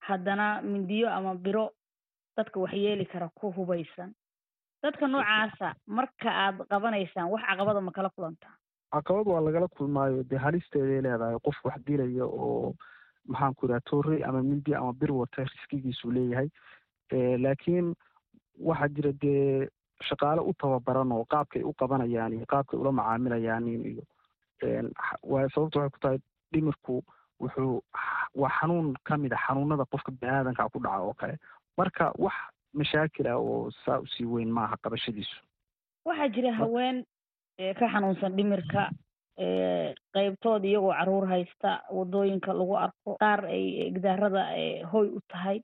[0.09, 1.71] haddana mindiyo ama biro
[2.37, 4.11] dadka waxyeeli kara ku hubaysan.
[4.83, 8.55] Dadka noocaasa marka aad qabanaysaan wax caqabada ma kala kulantaa
[8.93, 10.23] caqabad waa lagala kulmaayo.
[10.31, 12.75] Dee halisteeday leedahay qof wax dilaya oo
[13.29, 16.49] maxaan ku idhaha toorey ama mindi ama bir wata riskigiisuu leeyahay.
[17.45, 17.95] Laakiin
[18.59, 19.69] waxaa jira dee
[20.09, 24.03] shaqaale u tababaran oo qaabkay u qabanayaan iyo qaabkay ula macaamilayaan iyo
[25.55, 26.19] sababta waxay ku tahay
[26.53, 27.03] dhimirku
[27.41, 27.83] wuxuu
[28.35, 31.37] waa xanuun ka mid a xanuunada qofka biniaadanka ku dhaca oo kale.
[31.79, 32.35] Marka wax
[32.75, 35.37] mashaakil ah oo saa u sii weyn maaha qabashadiisu.
[36.07, 37.05] Waxaa jira haween
[37.79, 38.91] ka xanuunsan dhimirka
[40.15, 44.43] qaybtood iyagoo carruur haysta waddooyinka lagu arko qaar ay gidaarada
[44.93, 45.61] hoy u tahay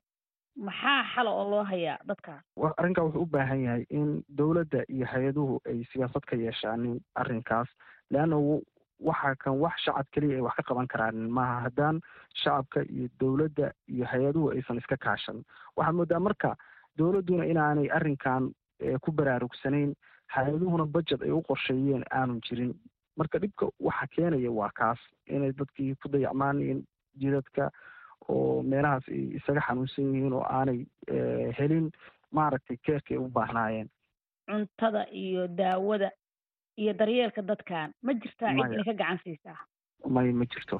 [0.55, 2.43] maxaa xala oo loo hayaa dadkaas
[2.77, 7.69] arrinkaa wuxuu u baahan yahay in dowladda iyo hay'aduhu ay siyaasad ka yeeshaanin arrinkaas
[8.11, 8.35] leanna
[9.09, 12.01] waxa kan wax shacab keliya ay wax ka qaban karaanin maaha haddaan
[12.43, 15.43] shacabka iyo dowladda iyo hay'aduhu aysan iska kaashan.
[15.77, 16.55] Waxaad moodaa marka
[16.97, 18.51] dowladduna inaanay arrinkan
[19.01, 19.95] ku baraarugsanayn
[20.35, 22.75] hay'aduhuna budget ay u qorsheeyeen aanu jirin.
[23.17, 26.83] Marka dhibka waxa keenaya waa kaas inay dadkii ku dayacmaan in
[27.17, 27.71] jidadka
[28.35, 30.79] oo meelahaas ay isaga xanuunsan yihiin oo aanay
[31.59, 31.87] helin
[32.37, 33.87] maaragtay keerka ay u baahnaayeen.
[34.49, 36.09] Cuntada iyo daawada
[36.81, 39.57] iyo daryeelka dadkan ma jirtaa cid ina ka gacan siisaa?
[40.15, 40.77] may ma jirto.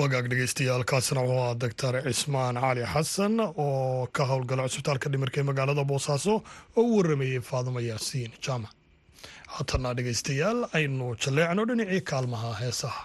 [0.00, 5.84] Wagaag dhegeystayaal kaasina ahaa doctor cismaan cali xasan oo ka howlgala cusbitaalka dhimirka ee magaalada
[5.90, 6.34] boosaaso
[6.78, 8.32] oo u waramayey faadimo yaasiin.
[8.44, 8.72] Jaamac
[9.54, 13.02] haatana dhegeystayaal aynu jalleecno dhinacii kaalmaha heesaha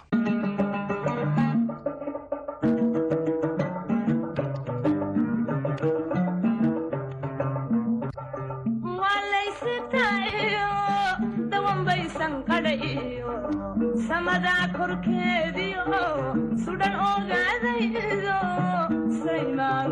[14.77, 15.83] korkeediio
[16.65, 18.37] sudhan ogaadaydo
[19.23, 19.91] saymaan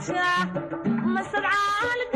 [0.04, 0.36] masuga
[1.16, 2.13] masaja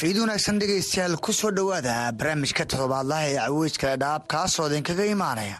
[0.00, 5.56] fiid wanaagsan dhegaystayaal ku soo dhowaada barnaamijka toddobaadlaha ee caweyska dhaab kaasoo idinkaga imaanaya.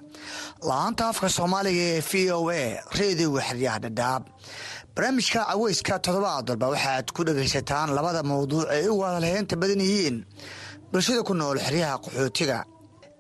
[0.68, 2.62] La'aanta afka soomaaliga ee v o a
[2.98, 4.22] reediga xeryaha dhadhaab
[4.94, 10.16] barnaamijka caweyska toddobaad walba waxaad ku dhegaysataan labada mawduuc ee u wadalheynta badan yihiin.
[10.92, 12.59] Bulshada ku nool xeryaha qaxootiga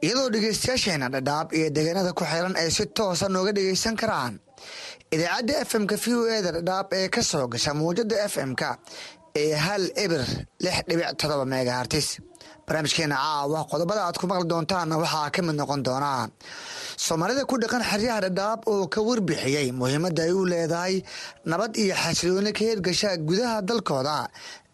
[0.04, 4.34] iyadoo dhegaystayaasheena dhadhaab iyo deegaanada ku xiran ay si toosa nooga dhegaysan karaan.
[5.14, 10.22] Idaacadda fm-ka v o eda dhadhaab ee ka soo gasha muwjada fm-ka ee hal ebir
[10.64, 12.08] lix dhibic todoba megahartis
[12.66, 16.28] barnaamijkeena caawa qodobada aad ku maqli doontaanna waxaa ka mid noqon doonaa.
[17.04, 20.94] Soomaalida ku dhaqan xeryaha dhadhaab oo ka warbixiyey muhiimadda ay u leedahay
[21.50, 24.16] nabad iyo xasilooni ka hirgasha gudaha dalkooda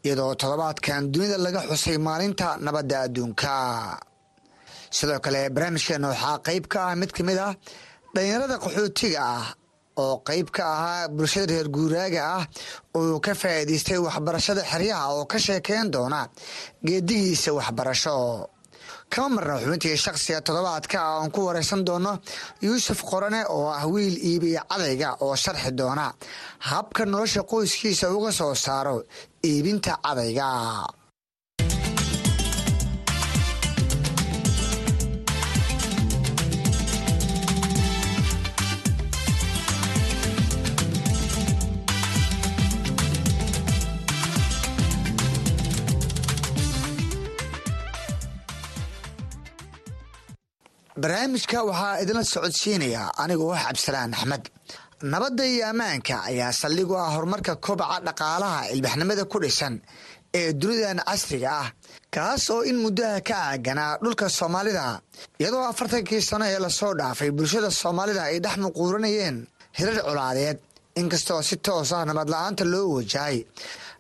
[0.05, 3.55] iyadoo toddobaadkan dunida laga xusay maalinta nabadda adduunka.
[4.97, 7.53] Sidoo kale barnaamijkeena waxaa qeyb ka ah mid ka mid ah
[8.15, 9.45] dhalinyarada qaxootiga ah
[10.05, 12.45] oo qeyb ka ahaa bulshada reer guuraaga ah
[12.99, 16.21] oo ka faa'iidaystay waxbarashada xeryaha oo ka sheekeyn doona
[16.87, 18.17] geedihiisa waxbarasho.
[19.11, 22.13] Kama marna xubintii shakhsiga toddobaadka ah oon ku wareysan doono
[22.63, 26.07] yuusuf qorane oo ah wiil iibiya cadayga oo sharxi doona
[26.71, 28.97] habka nolosha qoyskiisa uga soo saaro
[29.45, 30.47] iibinta cadayga
[51.03, 54.45] barnaamijka waxaa idinla socodsiinaya anigoo ah cabdisalaan axmed
[55.13, 59.75] nabadda iyo ammaanka ayaa saldhig u ah horumarka kobaca dhaqaalaha ilbaxnimada ku dhisan
[60.39, 61.69] ee dunidan casriga ah
[62.15, 64.85] kaas oo in muddaha ka aaganaa dhulka soomaalida.
[65.41, 69.37] Iyadoo afartankii sano ee la soo dhaafay bulshada soomaalida ay dhex muquuranayeen
[69.79, 70.59] hirar colaadeed
[71.01, 73.39] inkastoo si toos ah nabad la'aanta loo wajahay.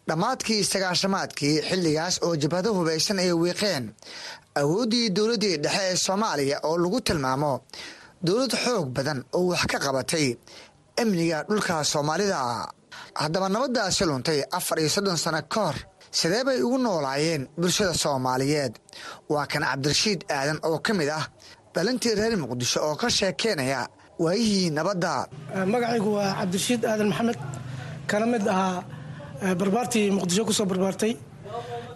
[0.08, 3.84] Dhammaadkii sagaashamaadkii xilligaas oo jabhado hubaysan ay wiiqeen
[4.60, 7.52] awooddii dowladdii dhexe ee soomaaliya oo lagu tilmaamo
[8.26, 10.26] dowlad xoog badan oo wax ka qabatay
[11.00, 12.38] amniga dhulka soomaalida.
[13.22, 15.76] Haddaba nabaddaasi luntay afar iyo soddon sano ka hor
[16.18, 18.74] sidee bay ugu noolaayeen bulshada soomaaliyeed?
[19.32, 21.24] Waa kan cabdirashiid aadan oo ka mid ah
[21.74, 23.80] dhalintii reer muqdisho oo ka sheekeynaya
[24.24, 25.12] waayihii nabadda.
[25.72, 27.38] Magacaygu waa cabdirashiid aadan maxamed
[28.10, 28.84] kana mid ahaa
[29.60, 31.12] barbaartii muqdisho ku soo barbaartay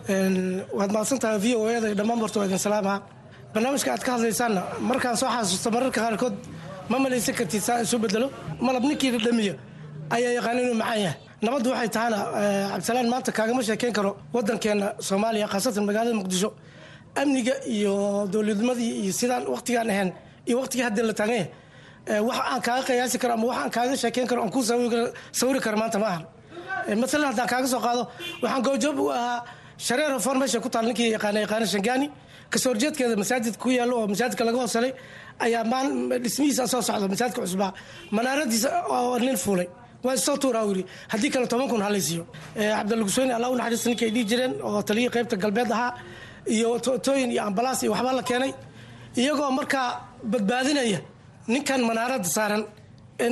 [0.09, 3.03] waad mahadsantahay v o eda dhammaan barto waa idin salaama.
[3.55, 6.35] Barnaamijka aad ka hadlaysaanna markaan soo xasuusto mararka qaarkood
[6.89, 9.55] ma malaysan kartid saa isu bedelo malab ninkii dhamiya
[10.11, 11.17] ayaa yaqaan inuu macaan yahay.
[11.43, 12.19] Nabaddu waxay tahana
[12.73, 16.51] cabdisalaan maanta kaagama sheekeyn karo waddankeenna soomaaliya khaasatan magaalada muqdisho.
[17.17, 20.11] Amniga iyo dowladnimadii iyo sidaan wakhtigaan ahayn
[20.47, 23.97] iyo wakhtigii haddii la taagan yahay wax aan kaaga qiyaasi karo ama wax aan kaaga
[24.03, 24.63] sheekeyn karo aan kuu
[25.33, 26.25] sawiri karo maanta ma ahan
[27.01, 28.03] maalan haddaan kaaga soo qaado
[28.43, 29.43] waxaan goobjoob u ahaa
[29.87, 32.07] shareer reform meesha ku taal ninkii yaqaana yaqaana shangaani
[32.53, 34.93] ka soo horjeedkeeda masaajidka ku yaallo oo masaajidka laga hoosalay
[35.45, 35.87] ayaa maan
[36.25, 37.73] dhismihiisa soo socdo masaajidka cusbaa
[38.17, 39.69] manaaradiisa oo nin fuulay.
[40.05, 42.25] Waa soo tuuraa yiri haddii kale toban kun halaysiiyo
[42.57, 45.93] cabdilgusweyne allah u naxariista ninkay ay dhihi jireen oo taliyii qaybta galbeed ahaa
[46.55, 46.69] iyo
[47.07, 48.53] tooyin iyo ambalaas iyo waxbaa la keenay.
[49.21, 49.87] Iyagoo markaa
[50.33, 51.01] badbaadinaya
[51.53, 52.63] ninkan manaarada saaran
[53.23, 53.29] ee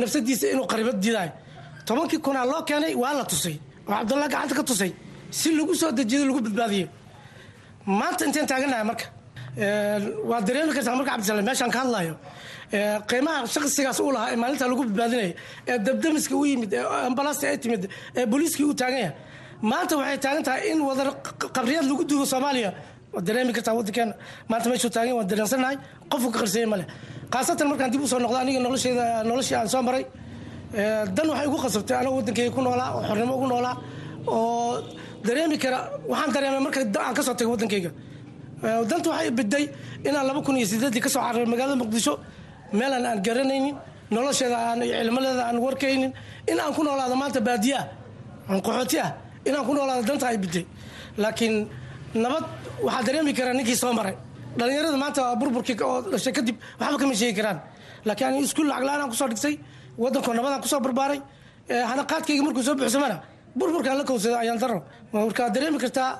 [0.00, 1.32] nafsadiisa inuu qaribad diidayo
[1.86, 3.56] tobankii kunaa loo keenay waa la tusay.
[3.88, 4.90] Oo cabdullah gacanta ka tusay
[5.30, 6.86] si lagu soo dejiyo lagu badbaadiyo
[7.98, 9.06] maanta inteen taaganahay marka
[10.30, 12.14] waa dareemi kartaa marka cabdisalaam meeshaan ka hadlayo
[13.10, 15.32] qiimaha shaksigaas uu lahaa ee maalinta lagu badbaadinaya
[15.70, 17.82] ee dabdamiska u yimid ee ambalasta ay timid
[18.18, 19.14] ee booliiskii u taagan yahay
[19.70, 21.08] maanta waxay taagan tahay in wadar
[21.56, 22.70] qabriyad lagu duugo soomaaliya.
[23.14, 24.12] Waad dareemi kartaa waddankeena.
[24.50, 25.76] Maanta meeshuu taagan waan dareensanahay
[26.12, 26.84] qofku ka qarseeye male
[27.32, 30.04] khaasatan markaan dib u soo noqdo aniga nolosheeda noloshii aan soo maray
[31.16, 33.74] dan waxay igu qasabtay aniga waddankeyga ku noolaa oo xornimo ugu noolaa
[34.26, 34.82] oo
[35.28, 35.78] dareemi kara.
[36.10, 37.90] Waxaan dareemay marka aan ka soo tagay waddankayga.
[38.90, 39.64] Danta waxay biday
[40.08, 42.14] inaan laba kun iyo sideedii ka soo cararay magaalada muqdisho.
[42.72, 43.76] Meelaan aan garanaynin
[44.10, 46.12] nolosheeda aan cilmileeda aan warkaynin.
[46.50, 47.84] In aan ku noolaado maanta baadiyaa
[48.50, 49.10] aan qaxooti ah
[49.48, 50.64] inaan ku noolaado danta ay biday
[51.22, 51.68] laakiin
[52.14, 52.44] nabad
[52.86, 54.16] waxaa dareemi karaa ninkii soo maray.
[54.58, 55.36] Dhallinyarada maanta waa
[55.84, 57.58] oo dhashay kadib waxba kama sheegi karaan.
[58.04, 59.54] Laakiin ani iskuul aan ku soo dhigtay
[60.02, 61.20] waddankoo nabadaan ku soo barbaaray.
[61.90, 63.16] Hana qaadkayga markuu soo buuxsamana
[63.58, 64.78] burburkaan la kowsada ayaan daro.
[65.12, 66.10] Markaa dareemi kartaa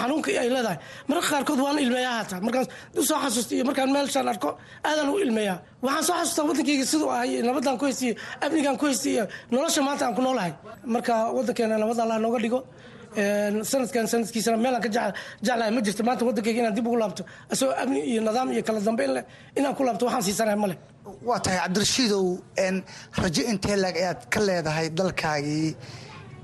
[0.00, 0.78] xanuunka ay leedahay.
[1.08, 2.66] Mararka qaarkood waan ilmeeyaa haata markaan
[2.96, 4.50] u soo xasuusta iyo markaan meelshaan arko
[4.88, 5.58] aadaan u ilmeeyaa.
[5.82, 8.12] Waxaan soo xasuustaa waddankayga siduu ahay nabadaan ku haystay
[8.44, 10.52] amnigaan ku haystay iyo nolosha maanta aan ku noolahay.
[10.94, 12.60] Marka waddankeena nabad allah nooga dhigo
[13.70, 14.88] sanadkan sanadkiisana meelaan ka
[15.42, 16.02] jeclahay ma jirto.
[16.06, 17.22] Maanta waddankayga inaan dib ugu laabto.
[17.52, 19.24] Isagoo amni iyo nidaam iyo kala dambeyn leh
[19.58, 20.76] inaan ku laabto waxaan siisanahay male
[21.28, 22.24] waa tahay cabdirashiidow
[23.22, 25.70] rajo intee laag ayaad ka leedahay dalkaagii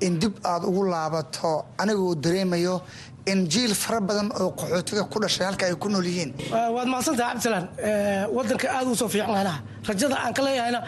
[0.07, 1.50] in dib aad ugu laabato
[1.82, 2.74] anigoo dareemayo
[3.32, 6.30] in jiil fara badan oo qaxootiga ku dhashay halka ay ku nool yihiin.
[6.76, 7.66] Waad mahadsantaha cabdisalaan
[8.36, 9.32] wadanka aad u soo fiican
[9.88, 10.80] rajada aan ka leeyahayna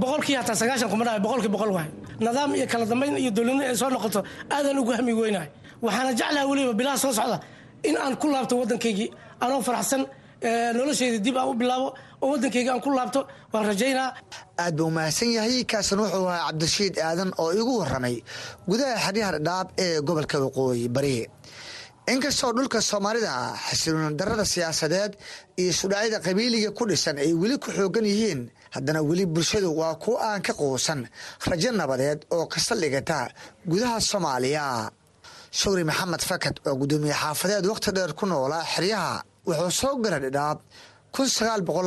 [0.00, 1.88] boqolkii hataa sagaashan kuma dhahay boqolkii boqol waay.
[2.20, 4.20] Nidaam iyo kala dambayn iyo dowladnimo ay soo noqoto
[4.54, 5.48] aadaan ugu hami weynahay.
[5.84, 7.38] Waxaana jeclaha weliba bilaha soo socda
[7.88, 9.08] in aan ku laabto waddankaygii
[9.44, 10.02] anoo faraxsan
[10.48, 11.88] noloshayda dib aan u bilaabo
[12.22, 13.20] oo waddankayga aan ku laabto
[13.52, 14.10] waan rajaynaa.
[14.58, 18.16] Aad buu mahadsan yahay kaasina wuxuu ahaa cabdirashiid aadan oo igu waramay
[18.68, 21.26] gudaha xeryaha dhadhaab ee gobolka waqooyi bari
[22.12, 23.32] inkastoo dhulka soomaalida
[23.68, 25.12] xasiloon darada siyaasadeed
[25.60, 28.40] iyo sudhacyada qabiiliga ku dhisan ay weli ku xoogan yihiin
[28.74, 31.00] haddana weli bulshadu waa kuwa aan ka quusan
[31.48, 33.28] rajo nabadeed oo ka saldhigata
[33.70, 34.90] gudaha soomaaliya.
[35.58, 40.58] Shukri maxamed fakad oo gudoomiye xaafadeed wakhti dheer ku noolaa xeryaha wuxuu soo gala dhidhaab
[41.14, 41.86] kun sagaal boqol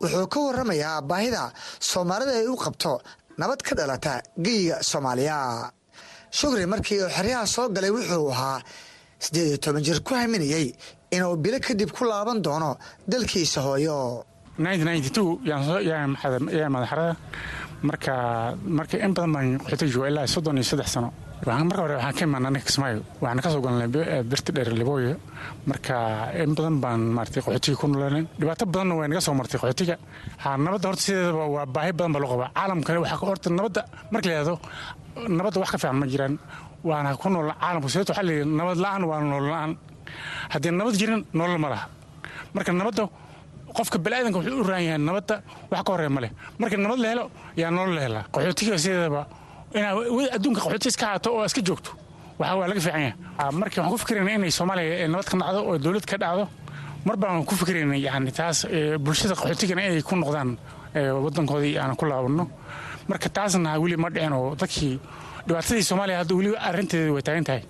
[0.00, 1.42] wuxuu ka waramayaa baahida
[1.90, 2.92] soomaalida ay u qabto
[3.40, 4.12] nabad ka dhalata
[4.44, 5.38] geyiga soomaaliya.
[6.38, 8.58] Shukri markii uu xeryaha soo galay wuxuu ahaa
[9.24, 10.66] siddeed iyo toban jir ku haminayey
[11.14, 12.70] inuu bilo kadib ku laaban doono
[13.10, 13.98] dalkiisa hooyo.
[16.74, 17.16] madaxarada
[17.88, 21.08] marka in badan baan qaxooti jooga ilaa soddon iyo saddex sano
[21.44, 23.00] marka hore waxaan ka imaan anaga kismaayo.
[23.20, 23.88] Waxaan ka soo galnay
[24.30, 25.16] birti dheer libooyo
[25.66, 29.96] marka in badan baan maartay qaxootiga ku noolanay dhibaato badanna way naga soo martay qaxootiga.
[30.64, 32.50] Nabadda horta sideedaba waa baahi badan baa loo qabaa.
[32.54, 33.82] Caalamkani waxaa horta nabadda
[34.12, 34.58] marka la
[35.28, 36.34] nabadda wax ka fiican ma jiraan.
[36.84, 39.72] Waana ku nool caalamka sideeto waxaa la yidhi nabad la'aan waa nool la'aan.
[40.52, 41.86] Haddii nabad jirin nolol ma laha.
[42.54, 43.02] Marka nabadda
[43.76, 45.34] qofka baniaadanka wuxuu u raahan yahay nabadda
[45.70, 46.30] wax ka horeya ma leh.
[46.60, 47.24] Marka nabad la helo
[47.56, 48.24] yaa nolol la helaa.
[48.32, 49.22] Qaxootiga sideedaba
[49.74, 49.92] inaa
[50.36, 51.90] adduunka qaxooti iska haato oo iska joogto
[52.38, 53.14] waxa waa laga fiican yahay.
[53.60, 56.44] Marka waxaan ku fikirayna inay soomaaliya nabad ka dhacdo oo dowlad ka dhacdo
[57.06, 58.66] mar baan ku fikirayna yani taas
[59.04, 60.56] bulshada qaxootigana inay ku noqdaan
[61.24, 62.44] wadankoodii aan ku laabano.
[63.08, 64.94] Marka taasna weli ma dhicin oo dadkii
[65.46, 67.62] dhibaatadii soomaaliya hadda weli arrinteeda way taagan tahay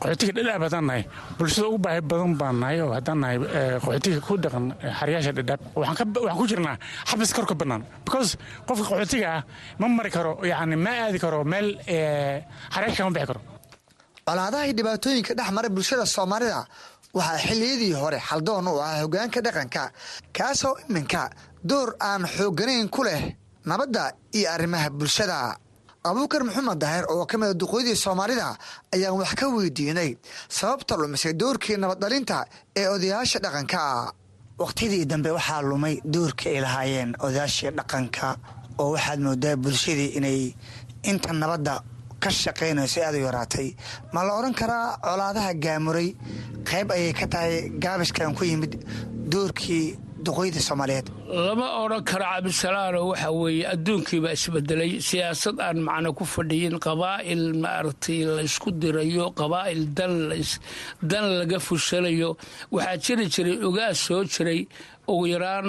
[0.00, 1.02] qaxootiga dhadhaab haddaan nahay.
[1.38, 3.36] Bulshada ugu baahi badan baan nahay oo haddaan nahay
[3.84, 4.64] qaxootiga ku dhaqan
[4.98, 5.60] xaryaasha dhadhaab.
[5.80, 6.76] Waxaan ku jirnaa
[7.10, 8.30] xabis kor ka bannaan because
[8.66, 9.42] qofka qaxootiga ah
[9.80, 11.66] ma mari karo yani ma aadi karo meel
[12.74, 13.40] xaryaasha kama bixi karo.
[14.28, 16.60] Colaadaha dhibaatooyinka dhex mara bulshada soomaalida
[17.16, 19.82] waxaa xilliyadii hore xaldoon u ah hogaanka dhaqanka
[20.36, 21.22] kaasoo iminka
[21.70, 23.22] door aan xoogganayn ku leh
[23.70, 24.02] nabadda
[24.38, 25.36] iyo arrimaha bulshada
[26.10, 28.48] abuukar maxamed daahir oo ka mida duqoydii soomaalida
[28.94, 30.10] ayaan wax ka weydiinay
[30.58, 32.44] sababta lumisay doorkii nabaddhalinta
[32.80, 34.12] ee odayaasha dhaqanka.
[34.62, 38.28] Wakhtidii dambe waxaa lumay doorka ay lahaayeen odayaashii dhaqanka
[38.82, 40.40] oo waxaad moodaa bulshadii inay
[41.10, 41.74] inta nabadda
[42.22, 43.68] ka shaqaynayso aad u yaraatay.
[44.12, 46.08] Ma la odhan karaa colaadaha gaamuray?
[46.68, 47.54] Qayb ayay ka tahay
[47.84, 48.72] gaabiskan ku yimid
[49.32, 49.86] doorkii
[50.26, 51.06] duqoydii soomaaliyeed.
[51.46, 54.92] Lama odhan karo cabdisalaano waxa weeye adduunkiibaa isbedelay.
[55.08, 59.80] Siyaasad aan macno ku fadhiyin qabaa'il maaragtay laysku dirayo qabaa'il
[61.10, 62.30] dan laga fushanayo
[62.74, 64.60] waxaa jiri jiray ogaas soo jiray
[65.08, 65.68] ugu yaraan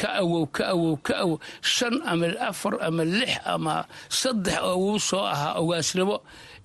[0.00, 1.38] ka awow ka awow ka awow
[1.74, 3.74] shan ama afar ama lix ama
[4.20, 6.16] saddex uu soo ahaa ogaasnimo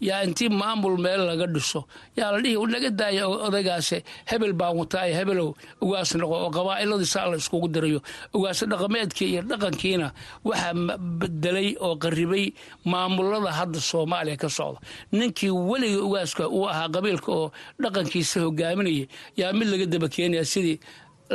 [0.08, 1.82] yaa intii maamul meel laga dhiso.
[2.18, 3.98] Yaa la dhihi laga daaya odaygaase
[4.30, 5.50] hebel baan wataay hebelow
[5.86, 8.00] ugaas noqo oo qabaa'iladii saa la iskugu dirayo.
[8.38, 10.08] Ugaas dhaqameedkii iyo dhaqankiina
[10.48, 10.74] waxaa
[11.20, 12.46] bedelay oo qaribay
[12.92, 14.80] maamulada hadda soomaaliya ka socda.
[15.12, 17.48] Ninkii weligii ugaaska uu ahaa qabiilka oo
[17.84, 19.06] dhaqankiisa hogaaminaya
[19.40, 20.78] yaa mid laga daba keenaya sidii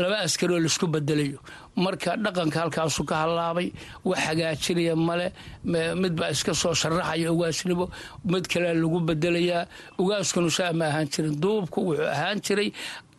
[0.03, 1.39] laba askaroo la isku bedelayo
[1.85, 3.69] marka dhaqanka halkaasu ka hallaabay
[4.09, 5.27] wax hagaajinaya male
[6.03, 7.87] mid baa iska soo sharaxaya ugaasnimo
[8.33, 9.63] mid kalea lagu bedelayaa
[10.03, 12.69] ugaaskanu saa ma ahaan jirin duubku wuxuu ahaan jiray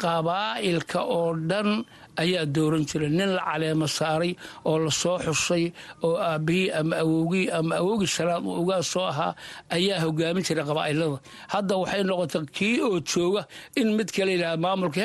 [0.03, 1.70] qabaa'ilka oo dhan
[2.24, 3.09] ayaa dooran jiray.
[3.18, 4.32] Nin la caleemo saaray
[4.70, 5.65] oo la soo xusay
[6.05, 9.32] oo aabbihii ama awowgii ama awowgii shanaad uu ugaas soo ahaa
[9.76, 11.18] ayaa hogaamin jiray qabaa'ilada
[11.53, 13.41] hadda waxay noqotay kii oo jooga
[13.80, 14.99] in mid kale yidhahda maamulka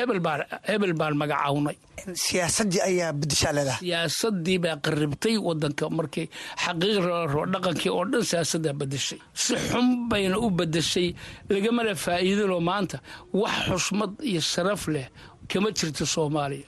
[0.69, 1.77] hebel baan magacawnay.
[2.25, 3.79] Siyaasadii ayaa bedeshaa leedahay.
[3.85, 6.27] Siyaasadii baa qaribtay wadanka markii
[6.63, 11.07] xaqiiq rabo dhaqankii oo dhan siyaasaddaa bedeshay si xun bayna u bedeshay
[11.53, 12.97] lagamana faa'iidinoo maanta.
[13.41, 15.07] Wax xusmad iyo sharaf leh
[15.53, 16.65] kama jirto soomaaliya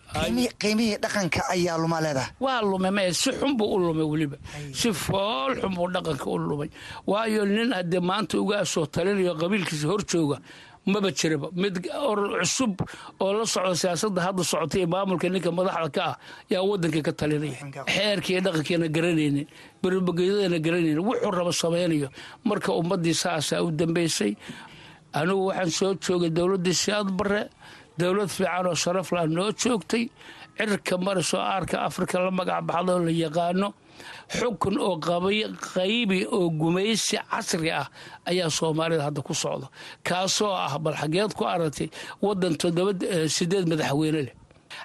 [0.62, 2.32] qiimihii dhaqanka ayaa luma leedahay.
[2.46, 4.38] Waa lumay maya si xun buu u lumay weliba.
[4.80, 6.70] Si fool xun buu dhaqanka u lumay.
[7.10, 10.38] Waayo nin haddee maanta ugaasoo talinayo qabiilkiisa hor jooga
[10.86, 11.48] maba jiraba.
[11.62, 11.76] Mid
[12.10, 12.74] orol cusub
[13.24, 16.16] oo la socda siyaasadda hadda socotay ee maamulka ninka madaxda ka ah
[16.52, 17.58] yaa waddanka ka talinaya
[17.96, 19.48] xeerkiiyo dhaqankiina garanaynin
[19.82, 22.10] berbageydadana garanaynin wuxuu raba samaynayo.
[22.48, 24.32] Marka ummaddii saasaa u dambaysay
[25.20, 27.42] anigu waxaan soo joogay dowladdii siyaad barre
[28.00, 30.10] dowlad fiican oo sharafla noo joogtay.
[30.58, 33.74] Cirka marisoo aarka afrika la magac baxdoo la yaqaano.
[34.38, 37.88] Xukun oo qaybi oo gumaysi casri ah
[38.30, 39.68] ayaa soomaalida hadda ku socda
[40.04, 41.90] kaasoo ah bal xageed ku aragtay
[42.22, 42.92] wadan toddoba
[43.36, 44.34] sideed madaxweyne leh.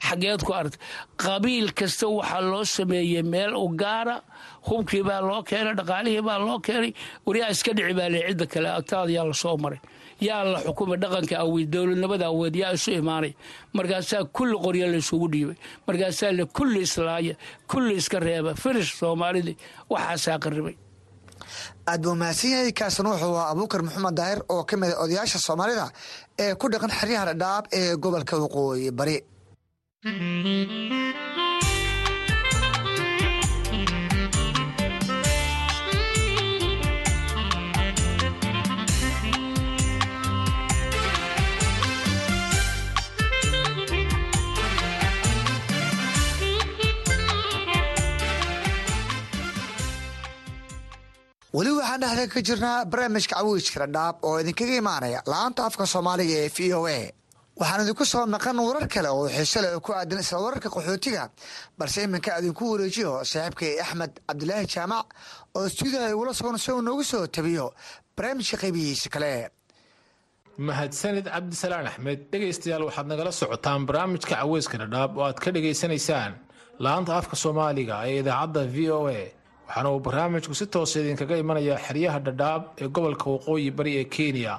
[0.07, 0.81] Xageed ku aragtay
[1.23, 4.23] qabiil kasta waxaa loo sameeyey meel u gaara.
[4.69, 6.93] Hubkii baa loo keenay dhaqaalihii baa loo keenay.
[7.27, 9.81] Waryaa iska dhici baa le cidda kale agtaada yaa la soo maray
[10.29, 13.33] yaa la xukumay dhaqanka aweyd dowladnimada aweyd yaa isu imaanay
[13.77, 15.57] markaasaa kulli qorya laysugu dhiibay.
[15.87, 17.35] Markaasaa le kulli islaaya
[17.71, 18.51] kulli iska reeba.
[18.63, 19.57] Firish soomaalidii
[19.93, 20.77] waxaasaa qaribay
[21.91, 25.87] aad buu mahadsan yahay wuxuu ahaa abuukar maxamed daahir oo ka mid a odayaasha soomaalida
[26.45, 29.17] ee ku dhaqan xeryaha dhadhaab ee gobolka waqooyi bari
[51.57, 56.51] weli waxaan dhexda ka jirnaa barnaamijka cawiijka dhadhaab oo idinkaga imaanaya la'aanta afka soomaaliga ee
[56.57, 57.01] v o a
[57.61, 61.25] waxaan idinku soo maqan warar kale oo xiise ku aadan isla wararka qaxootiga
[61.79, 65.07] balse iminka idinku wareejiyo saaxiibkay axmed cabdilaahi jaamac
[65.57, 67.67] oo stuudiyaha igula sugan si uu noogu soo tabiyo
[68.17, 69.33] barnaamijka qaybihiisa kale
[70.69, 76.33] mahadsanid cabdisalaan axmed dhegaystayaal waxaad nagala socotaan barnaamijka caweyska dhadhaab oo aad ka dhegaysanaysaan
[76.85, 79.21] la'aanta afka soomaaliga ee idaacadda v o a
[79.71, 84.55] waxaana uu barnaamijku si toosa idinkaga imanayaa xeryaha dhadhaab ee gobolka waqooyi bari ee kenya.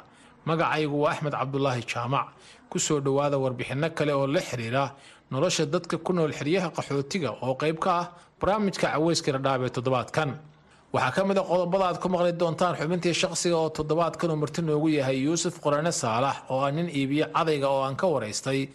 [0.46, 2.28] Magacaygu waa axmed cabdulaahi jaamac
[2.70, 4.84] ku soo dhowaada warbixinno kale oo la xiriira
[5.32, 8.06] nolosha dadka ku nool xeryaha qaxootiga oo qayb ka ah
[8.40, 10.30] barnaamijka caweyska dhadhaab ee toddobaadkan.
[10.94, 14.62] Waxaa ka mid a qodobada aad ku maqli doontaan xubintii shaqsiga oo toddobaadkan uu marti
[14.62, 18.70] noogu yahay yuusuf qorane saalax oo ah nin iibiye cadayga oo aan ka waraystay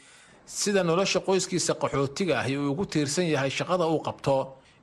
[0.47, 4.37] sida nolosha qoyskiisa qaxootiga ahi uu ugu tiirsan yahay shaqada uu qabto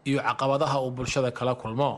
[0.06, 1.92] iyo caqabadaha uu bulshada kala kulmo.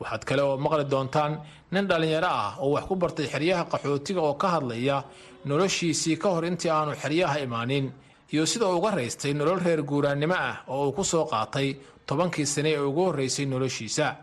[0.00, 1.32] Waxaad kale oo maqli doontaan
[1.72, 5.04] nin dhallinyaro ah oo wax ku bartay xeryaha qaxootiga oo ka hadlaya
[5.44, 7.86] noloshiisii ka hor intii aanu xeryaha imaanin
[8.32, 12.70] iyo sida uga raystay nolol reer guuraannimo ah oo uu ku soo qaatay tobankii sane
[12.74, 14.16] ee ugu horraysay noloshiisa.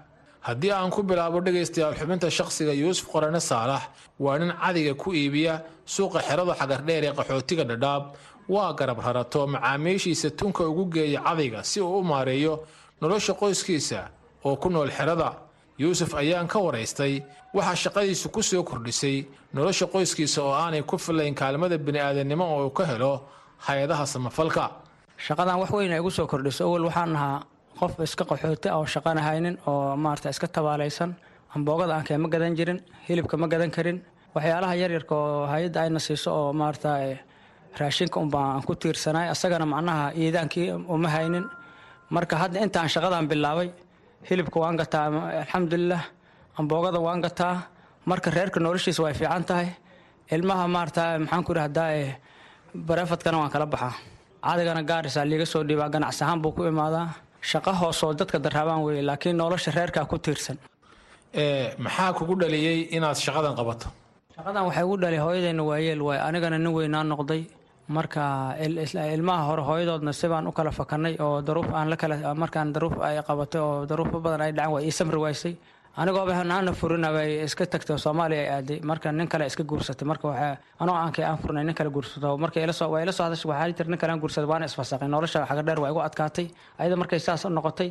[0.47, 3.83] Haddii aan ku bilaabo dhegaystayaal xubinta shaqsiga yuusuf qorane saalax
[4.19, 8.03] waa nin cadiga ku iibiya suuqa xerada xagardheer ee qaxootiga dhadhaab.
[8.49, 12.53] Waa garab rarato macaamiishiisa tunka ugu geeya cadayga si uu u maareeyo
[13.01, 13.99] nolosha qoyskiisa
[14.45, 15.29] oo ku nool xerada
[15.79, 17.23] yuusuf ayaan ka waraystay.
[17.53, 22.69] Waxaa shaqadiisu ku soo kordhisay nolosha qoyskiisa oo aanay ku filayn kaalmada bini'aadannimo oo uu
[22.77, 23.13] ka helo
[23.67, 24.65] hay'adaha samafalka.
[25.17, 27.43] Shaqadan wax weyn ay igu soo kordhiso awel waxaan ahaa
[27.79, 31.15] qof iska qaxooti ah oo shaqana haynin oo maarata iska tabaalaysan.
[31.55, 33.97] Amboogada aankee ma gadan jirin hilibka ma gadan karin.
[34.35, 36.91] Waxyaalaha yaryarka oo hay'adda ayna siiso oo maarata
[37.79, 41.45] raashinka unbaa ku tiirsanaay asagana macnaha iidaankii uma haynin
[42.15, 43.69] marka hadda intaan shaqadan bilaabay
[44.29, 45.05] hilibka waan gataa
[45.43, 46.01] alxamdulilah
[46.59, 47.55] amboogada waan gataa.
[48.09, 49.67] Marka reerka noloshiisa way fiican tahay.
[50.31, 52.15] Ilmaha maarata maxaan ku idhahdaa
[52.87, 53.93] bareefadkana waan kala baxaa.
[54.43, 57.07] Cadigana gaarisa liiga soo dhiibaa ganacsi ahaan buu ku imaadaa.
[57.51, 60.57] Shaqo hoosoo dadka daraabaan weye laakiin nolosha reerkaa ku tiirsan.
[61.83, 63.87] Maxaa kugu dhaliyey inaad shaqadan qabato?
[64.35, 66.19] Shaqadan waxay ugu dhalay hooyadeenna waayeel waay.
[66.27, 67.41] Anigana nin weynaa noqday
[67.89, 68.55] marka
[69.15, 73.17] ilmaha hore hooyadoodna sibaan u kala fakanay oo daruuf aan la kala markaan daruuf ay
[73.27, 75.55] qabatay oo daruufo badan ay dhacan waa ii samri waysay.
[75.97, 80.05] Anigooba aana furina bay iska tagtay oo soomaaliya ay aaday marka nin kale iska guursatay
[80.07, 82.37] marka waxaa anoo aankay aan furnay nin kale guursato.
[82.37, 85.45] Marka ila soo waa ila soo hadashay waxaa jira nin kale guursaday waana isfasaqay nolosha
[85.49, 86.47] xaga dheer waa igu adkaatay.
[86.79, 87.89] Ayada markay saas noqotay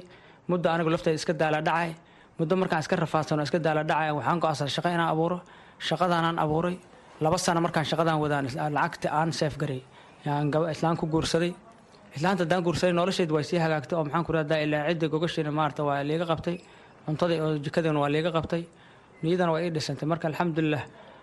[0.48, 1.90] muddo anigu lafteeda iska daala dhacay.
[2.38, 5.38] Muddo markaan iska rafaadsano iska daala dhacay waxaan go'aansaday shaqo inaan abuuro
[5.88, 6.76] shaqadaanaan abuuray
[7.24, 8.44] laba sano markaan shaqadaan wadaan
[8.76, 9.80] lacagta aan seef garay
[10.26, 11.52] yaan gaba islaan ku guursaday.
[12.16, 15.82] Islaanta haddaan guursaday nolosheed waa sii hagaagtay oo maxaan ku rahdaa ilaa cidda gogashiina maarata
[15.88, 16.56] waa liiga qabtay
[17.06, 18.62] cuntadii oo jikadiina waa liiga qabtay
[19.22, 20.06] niyadana waa ii dhisantay.
[20.12, 20.82] Marka alxamdulilah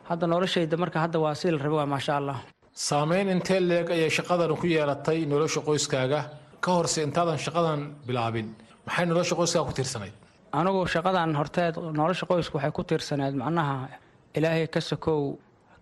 [0.10, 2.38] hadda noloshayda marka hadda waa sii la rabay waa maasha allah.
[2.88, 6.20] Saameyn intee leeg ayay shaqadan ku yeelatay nolosha qoyskaaga?
[6.64, 8.48] Ka horse intaadan shaqadan bilaabin.
[8.86, 10.14] Maxay nolosha qoyskaaga ku tiirsanayd?
[10.60, 13.76] Anigu shaqadan horteed nolosha qoysku waxay ku tiirsaneed macnaha
[14.38, 15.22] ilaahay ka sokow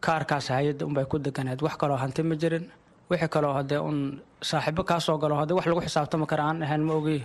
[0.05, 2.65] kaarkaas hay'adda unbay ku deganeed wax kaloo hanti ma jirin.
[3.09, 3.97] Wixii kaloo hadee un
[4.49, 7.17] saaxiibo kaa soo galo haddii wax lagu xisaabtami kara aan ahayn ma ogi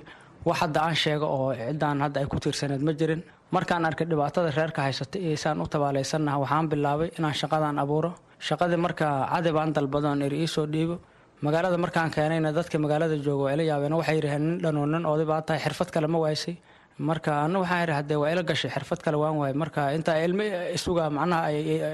[0.49, 3.23] wax hadda aan sheego oo ciddaan hadda ay ku tiirsaneed ma jirin.
[3.57, 8.11] Markaan arkay dhibaatada reerka haysata iyo saan u tabaalaysannaha waxaan bilaabay inaan shaqadan abuuro.
[8.49, 10.97] Shaqadii marka cadi baan dalbadoon iri iisoo dhiibo.
[11.43, 13.93] Magaalada markaan keenayna dadka magaalada jooga waa ila yaabeen.
[14.01, 16.55] Waxay yidhaheen nin dhanoo nin oday baa tahay xirfad kale ma waysay
[16.99, 19.55] marka ana waxaan idhi hadee waa ila gashay xirfad kale waan waayay.
[19.63, 20.43] Marka intaa ilmo
[20.77, 21.49] isuga macnaha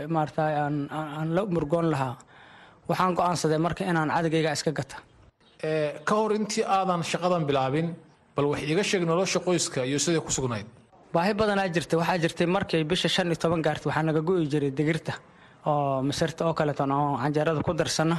[0.08, 2.16] maarata aan la murgoon lahaa
[2.88, 4.96] waxaan go'aansaday marka inaan cadigayga iska gata.
[6.04, 7.94] Ka hor intii aadan shaqadan bilaabin
[8.36, 10.66] bal wax iiga sheeg nolosha qoyska iyo siday ku sugnayd.
[11.14, 11.96] Baahi badanaa jirtay.
[12.00, 15.12] Waxaa jirtay markay bisha shan iyo toban gaartay waxaa naga go'i jiray digirta
[15.66, 18.16] oo masirta oo kaleeton oo canjeerada ku darsana.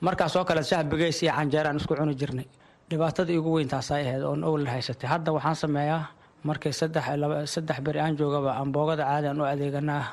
[0.00, 2.46] Markaas oo kale shaah bigeys iyo canjeera aan isku cuni jirnay
[2.90, 5.08] dhibaatadii ugu weyn taasay ahayd oon owl haysatay.
[5.10, 6.02] Hadda waxaan sameeyaa
[6.44, 10.04] markay saddex beri aan joogaba amboogada caadi aan u adeeganaa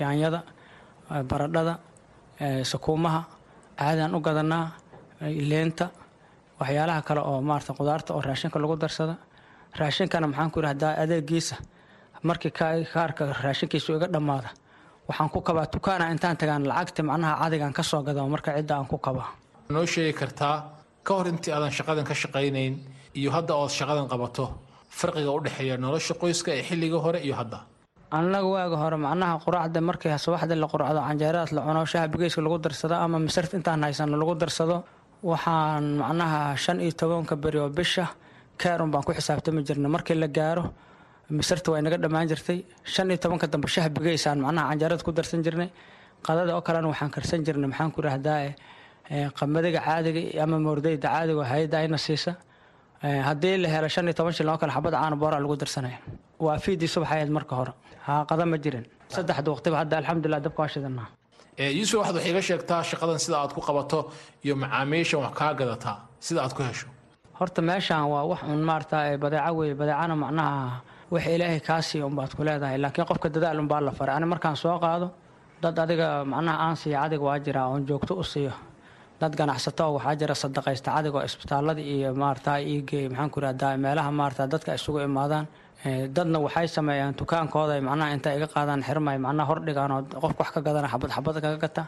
[0.00, 0.40] yaanyada
[1.30, 1.74] baradhada
[2.70, 3.20] sakuumaha
[3.78, 4.64] caadi aan u gadanaa
[5.50, 5.86] leenta
[6.60, 9.14] waxyaalaha kale oo maarata qudaarta oo raashinka lagu darsada.
[9.78, 11.56] Raashinkana maxaan ku yidhahdaa adeegiisa
[12.22, 12.50] markii
[12.92, 14.48] kaarka raashinkiisu iga dhammaada
[15.08, 18.86] waxaan ku kabaa dukaana intaan tagaan lacagta macnaha cadigaan ka soo gada marka cidda aan
[18.86, 19.28] ku kabaa
[19.68, 20.56] noo sheegi kartaa
[21.06, 22.74] ka hor intii aadan shaqadan ka shaqaynayn
[23.20, 24.44] iyo hadda ood shaqadan qabato
[24.98, 27.58] farqiga u dhexeeya nolosha qoyska ee xilligii hore iyo hadda.
[28.18, 32.56] Annaga waaga hore macnaha quraacda markii subaxda la quracdo canjeeradaas la cuno shaha bigeyska lagu
[32.64, 34.76] darsado ama masarta intaan haysano lagu darsado
[35.30, 38.04] waxaan macnaha shan iyo tobanka beri oo bisha
[38.60, 40.64] kaarun baan ku xisaabtami jirnay markii la gaaro
[41.38, 42.58] masarta waa inaga dhammaan jirtay.
[42.92, 45.68] Shan iyo tobanka dambe shaha bigeysaan macnaha canjeerada ku darsan jirnay.
[46.26, 48.54] Qadada oo kalena waxaan karsan jirnay maxaan ku rahdaa
[49.38, 52.32] qamadiga caadiga ama moordayda caadiga hay'adda ayna siisa.
[53.02, 55.98] Haddii la helo shan iyo toban shilin oo kale xabada caana boora lagu darsanaya
[56.38, 57.72] waa fiidii subax ahayd marka hore.
[58.06, 58.84] Haa qada ma jirin.
[59.08, 61.08] Saddexda waqtiba hadda alxamdulilah dabka waa shidanaa.
[61.78, 63.98] Yuusuf waxaad wax iiga sheegtaa shaqadan sida aad ku qabato
[64.44, 65.96] iyo macaamiishan wax kaa gadataa
[66.26, 66.86] sida aad ku hesho.
[67.38, 70.82] Horta meeshaan waa wax un maarata badeeco weeye badeecana macnaha
[71.12, 72.78] wax ilaahay kaa siiya unbaad ku leedahay.
[72.84, 74.14] Laakiin qofka dadaal unbaa la faray.
[74.16, 75.06] Ani markaan soo qaado
[75.62, 78.52] dad adiga macnaha aan siiya adiga waa jiraa oon joogto u siiyo
[79.20, 84.10] dad ganacsato waxaa jira sadaqaysta cadiga oo isbitaalada iyo maarata iigeey maxaan ku rahdaa meelaha
[84.12, 85.46] maarata dadka isugu imaadaan.
[86.16, 90.60] Dadna waxay sameeyaan dukaankooda macnaha inta iga qaadaan xirmay macnaha hordhigaan oo qofka wax ka
[90.66, 91.84] gadana xabad xabad kaga gata.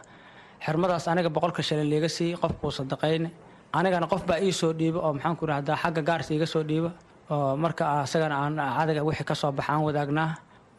[0.65, 3.29] Xirmadaas aniga boqolka shilin liiga siiy qofkuu sadaqayne
[3.73, 6.91] anigana qof baa ii soo dhiiba oo maxaan ku rahdaa xagga gaarsi iga soo dhiiba
[7.29, 10.29] oo marka asagana aan cadiga wixii ka soo baxa wadaagnaa.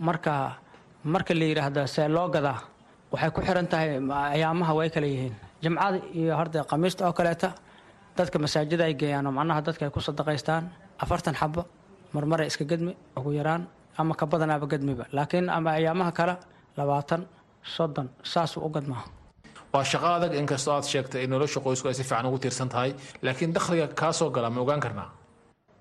[0.00, 0.32] Marka
[1.04, 2.58] marka la yidhaahdo see loo gadaa
[3.12, 3.88] waxay ku xiran tahay
[4.36, 7.48] ayaamaha way kala yihiin jimcada iyo horta khamiista oo kaleeta
[8.16, 10.64] dadka masaajida ay geeyaan oo macnaha dadka ay ku sadaqaystaan
[11.02, 11.62] afartan xabo
[12.14, 13.62] marmaray iska gedmi ugu yaraan
[13.98, 16.34] ama ka badanaaba gedmiba laakiin ama ayaamaha kale
[16.78, 17.22] labaatan
[17.74, 19.04] soddon saasuu u gadmaa
[19.72, 22.90] waa shaqo adag inkastoo aad sheegtay in nolosha qoysku ay si fiican ugu tiirsan tahay
[23.22, 25.08] laakiin dakhliga kaa soo gala ma ogaan karnaa?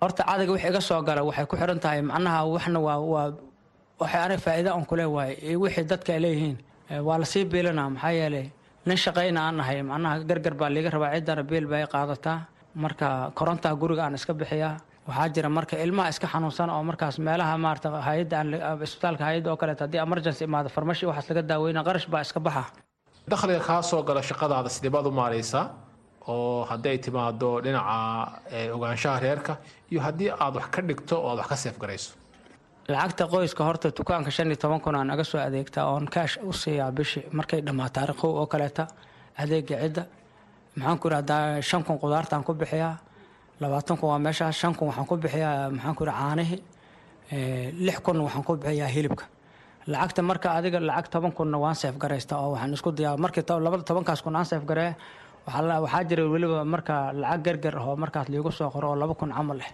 [0.01, 3.27] Horta cadiga wix iga soo gala waxay ku xiran tahay macnaha waxna waa waa
[4.01, 6.57] waxay aniga faa'iida on kule waaye wixii dadka ay leeyihiin
[7.07, 8.45] waa la sii biilanaa maxaa yeelay
[8.89, 12.37] nin shaqayna aan nahay macnaha gargar baa liiga rabaa ciddana biil bay qaadataa
[12.83, 13.07] marka
[13.39, 14.73] korontaa guriga aan iska bixiyaa
[15.07, 18.47] waxaa jira marka ilmaha iska xanuunsan oo markaas meelaha maarata hay'adda aan
[18.87, 22.63] isbitaalka hay'adda oo kaleeto haddii emergency imaado farmashi waxaas laga daaweyna qarash baa iska baxa.
[23.31, 25.63] Dakhliga kaa soo gala shaqadaada sidee baad u maaraysaa
[26.33, 27.97] oo haddii ay timaado dhinaca
[28.75, 29.53] ogaanshaha reerka
[29.91, 32.11] iyo haddii aad wax ka dhigto oo aad wax ka seef garayso
[32.91, 36.51] lacagta qoyska horta dukaanka shan iyo toban kun aan aga soo adeegtaa oon kaash u
[36.61, 38.83] siiyaa bishii markay dhammaa taariikhow oo kaleeta
[39.41, 40.03] adeega cidda.
[40.75, 42.95] Maxaan ku irahdaa shan kun qudaartaan ku bixiyaa
[43.61, 46.61] labaatan kun waa meeshaas shan kun waxaan ku bixiyaa maxaan ku caanihii
[47.85, 49.25] lix kun waxaan ku bixiyaa hilibka.
[49.87, 54.21] Lacagta marka adiga lacag toban kunna waan seef oo waxaan isku dayaa markii labada tobankaas
[54.21, 54.63] kun aan seef
[55.47, 59.59] waxaa jira weliba marka lacag gargar ahoo markaas liigu soo qoro oo laba kun camal
[59.61, 59.71] ah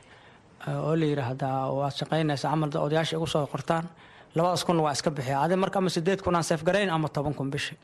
[0.67, 1.47] oo la yidhaahda
[1.77, 3.85] waad shaqaynaysa camal odayaasha igu soo qortaan.
[4.35, 7.49] Labadaas kun waa iska bixiya adi marka ama sideed kun aan seefgarayn ama toban kun
[7.51, 7.75] bishi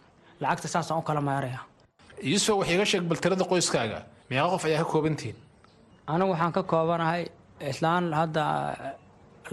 [0.41, 1.59] lacagta saasaan u kala maaraya.
[2.24, 3.99] Yuusuf wax iiga sheeg bal tirada qoyskaaga.
[4.30, 5.36] Meeqa qof ayaa ka koobantihiin
[6.07, 7.24] anigu waxaan ka koobanahay
[7.72, 8.43] islaan hadda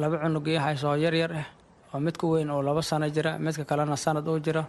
[0.01, 1.47] laba cunug ii hayso yar yar ah
[1.95, 4.65] oo midka weyn oo laba sano jira midka kalena sanad uu jiro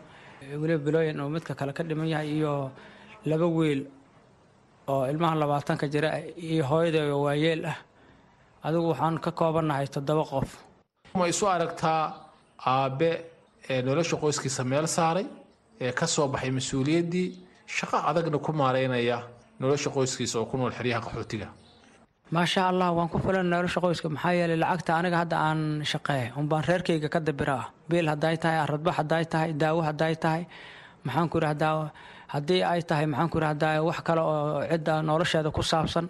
[0.62, 2.72] weliba bilooyin oo midka kale ka dhiman yahay iyo
[3.26, 3.82] laba wiil
[4.88, 7.78] oo ilmaha labaatanka jira iyo hooyada oo waayeel ah
[8.68, 10.50] adigu waxaan ka koobanahay toddoba qof.
[11.20, 12.02] Ma isu aragtaa
[12.74, 13.10] aabbe
[13.70, 15.26] ee nolosha qoyskiisa meel saaray
[15.82, 17.28] ee ka soo baxay mas'uuliyaddii
[17.78, 19.18] shaqo adagna ku maaraynaya
[19.62, 21.48] nolosha qoyskiisa oo ku nool xeryaha qaxootiga.
[22.36, 24.08] Maasha allah waan ku filan nolosha qoyska.
[24.16, 28.96] Maxaa yeelay lacagta aniga hadda aan shaqeey unbaan reerkayga ka dabiraa biil hadday tahay aradbax
[29.00, 30.44] hadday tahay daawo hadday tahay
[31.06, 31.92] maxaan ku yidhahdaa
[32.34, 36.06] haddii ay tahay maxaan ku yidhahdaa wax kale oo cidda nolosheeda ku saabsan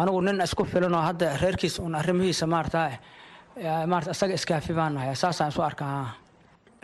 [0.00, 2.82] anigu nin isku filan oo hadda reerkiisa un arrimihiisa maarata
[3.90, 6.14] maarata isaga iskaafi baan nahay saasaan isu arkaa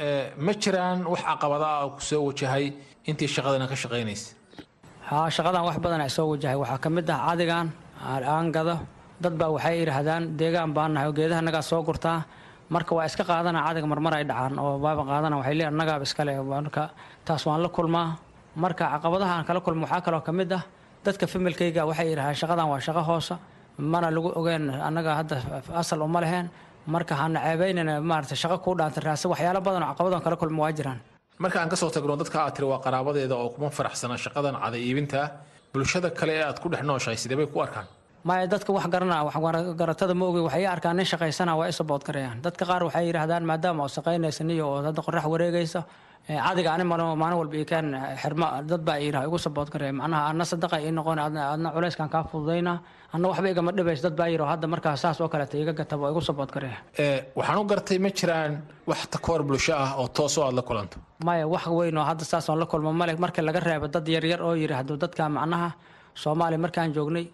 [0.01, 2.73] Ee, ma jiraan wax caqabada ah oo ku soo wajahay
[3.05, 4.33] intii shaqadana ka shaqaynaysa?
[5.09, 6.57] Haa shaqadan wax badan ay soo wajahay.
[6.57, 7.67] Waxaa ka mid ah cadigan
[8.01, 8.77] aan gado.
[9.21, 12.25] Dad baa waxay yidhaahdaan deegaan baan nahay oo geedaha nagaa soo gurtaa.
[12.73, 16.33] Marka waa iska qaadana cadiga marmar ay dhacaan oo baaba qaadana waxay leeyihiin annagaaba iskale
[16.49, 16.83] marka
[17.27, 18.17] taas waan la kulmaa.
[18.57, 20.65] Marka caqabadaha aan kala kulmo waxaa kaloo ka mid ah
[21.05, 23.34] dadka familkayga waxay yidhahdaan shaqadan waa shaqo hoosa
[23.78, 25.36] mana lagu ogeen annaga hadda
[25.82, 26.46] asal uma leheen
[26.94, 30.72] marka hana ceebaynana maarata shaqo kuu dhaanta raasa waxyaalo badan oo caqabadon kala kulmo waa
[30.78, 31.01] jiraan.
[31.38, 34.80] Marka aan ka soo tagno dadka aad tiri waa qaraabadeeda oo kuma faraxsana shaqadan caday
[34.88, 35.20] iibinta.
[35.72, 37.86] Bulshada kale ee aad ku dhex nooshahay sidee bay ku arkaan?
[38.24, 39.34] Maya dadka wax garanaa wax
[39.80, 43.82] garatada ma ogi waxay arkaan nin shaqaysana waa isabood karayaan dadka qaar waxay yidhaahdaan maadaama
[43.84, 45.80] oo shaqaynaysa niyo oo hadda qorax wareegaysa
[46.29, 47.87] ee cadiga ani maalin maalin walba ii keen
[48.23, 49.68] xirma dad baa yidhaha igu sabood
[50.01, 51.68] macnaha adna sadaqa ii noqon adna adna
[52.14, 52.75] kaa fududayna.
[53.14, 56.21] Anna waxba igama dhibaysa dad baa hadda markaa saas oo kaleeta iga gataba oo igu
[56.29, 56.51] sabood
[56.99, 58.53] Ee, waxaan u gartay ma jiraan
[58.87, 60.97] wax takoor bulsho ah oo toos oo aad la kulanto.
[61.27, 62.93] Maya wax weyn oo hadda saas oon la kulmo.
[62.93, 65.68] Male markii laga reebo dad yaryar oo yidhi hadduu dadka macnaha
[66.23, 67.27] soomaaliya markaan joognay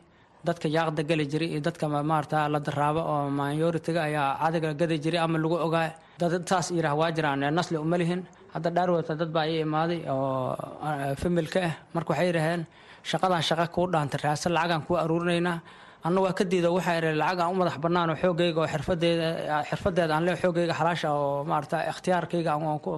[0.46, 4.96] dadka yaaqda geli jiray iyo dadka ma- maarata la daraabo oo minoritiga ayaa cadiga gadi
[5.04, 8.20] jiray ama lagu ogaa dad saas yidhaah waa jiraan ee nasli uma lihin.
[8.54, 10.56] Hadda dhaarwata dad baa ii imaaday oo
[10.88, 12.62] ah, familka ah marka waxay yidhaaheen
[13.10, 15.58] shaqadan shaqa kuu dhaanta raasa lacagaan kuu aruurinaynaa.
[16.06, 19.28] Anna waa ka diido waxaa idhi lacag aan u madax bannaan oo xoogayga oo xirfadeeda
[19.68, 22.52] xirfadeeda aan lee xoogayga xalaasha oo maarata ikhtiyaarkayga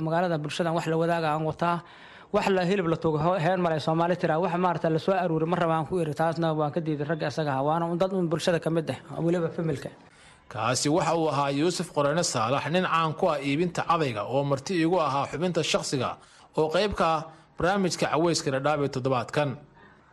[0.06, 1.76] magaalada bulshada wax la wadaaga aan wataa.
[2.34, 5.58] Wax la hilib la tugo heen male soomaali tiraa wax maarata la soo aruuri mar
[5.62, 7.62] rabaan ku iri taasna waan ka diiday ragga isaga ah.
[7.66, 9.88] Waana dad un bulshada ka mid ah weliba familka
[10.52, 14.74] kaasi waxa uu ahaa yuusuf qorane saalax nin caan ku ah iibinta cadayga oo marti
[14.84, 16.10] igu ahaa xubinta shakhsiga
[16.58, 17.22] oo qayb ka ah
[17.58, 19.50] barnaamijka caweyska dhadhaab ee toddobaadkan.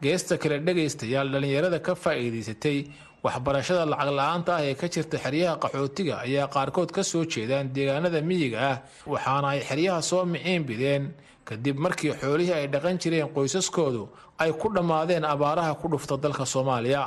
[0.04, 2.78] Geesta kale dhegaystayaal dhallinyarada ka faa'iidaysatay
[3.24, 8.20] waxbarashada lacag la'aanta ah ee ka jirta xeryaha qaxootiga ayaa qaarkood ka soo jeedaan deegaanada
[8.30, 8.78] miyiga ah
[9.14, 11.04] waxaana ay xeryaha soo miciin bideen.
[11.48, 14.04] Kadib markii xoolihii ay dhaqan jireen qoysaskoodu
[14.44, 17.04] ay ku dhammaadeen abaaraha ku dhufta dalka soomaaliya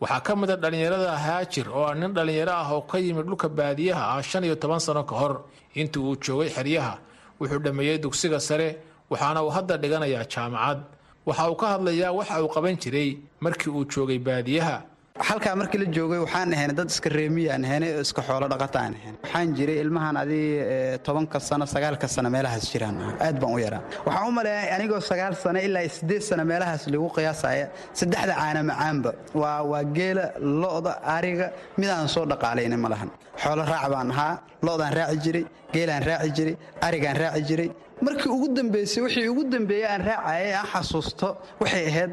[0.00, 3.48] waxaa ka mid a dhallinyarada haajir oo ah nin dhallinyaro ah oo ka yimid dhulka
[3.58, 5.34] baadiyaha ah shan iyo toban sano ka hor.
[5.80, 6.94] Intii uu joogay xeryaha
[7.40, 8.68] wuxuu dhammeeyey dugsiga sare
[9.10, 10.78] waxaana uu hadda dhiganayaa jaamacad.
[11.26, 13.10] Waxa uu ka hadlayaa waxa uu qaban jiray
[13.44, 14.76] markii uu joogay baadiyaha
[15.18, 18.94] halkaa markii la joogay waxaan ahayn dad iska reemiyaan ahaynay oo iska xoolo dhaqata aan
[18.98, 19.14] ahayn.
[19.22, 22.96] Waxaan jiray ilmahan adii eh, tobanka sano sagaalka sano meelahaas jiraan.
[23.20, 23.82] Aad baan u yaraa.
[24.06, 29.10] Waxaan u maleeyaa anigoo sagaal sano ilaa siddeed sano meelahaas lagu qiyaasaya saddexda caana macaanba.
[29.34, 30.24] Waa waa geela
[30.62, 31.46] lo'da ariga
[31.78, 33.10] midaan soo dhaqaalayna ma lahan.
[33.42, 34.34] Xoolo raac baan ahaa
[34.66, 35.44] lo'daan raaci jiray
[35.74, 36.56] geelaan raaci jiray
[36.86, 37.70] arigaan raaci jiray.
[38.06, 41.28] Markii ugu dambeysay wixii ugu dambeeyey aan raacayay aan xasuusto
[41.60, 42.10] waxay ahayd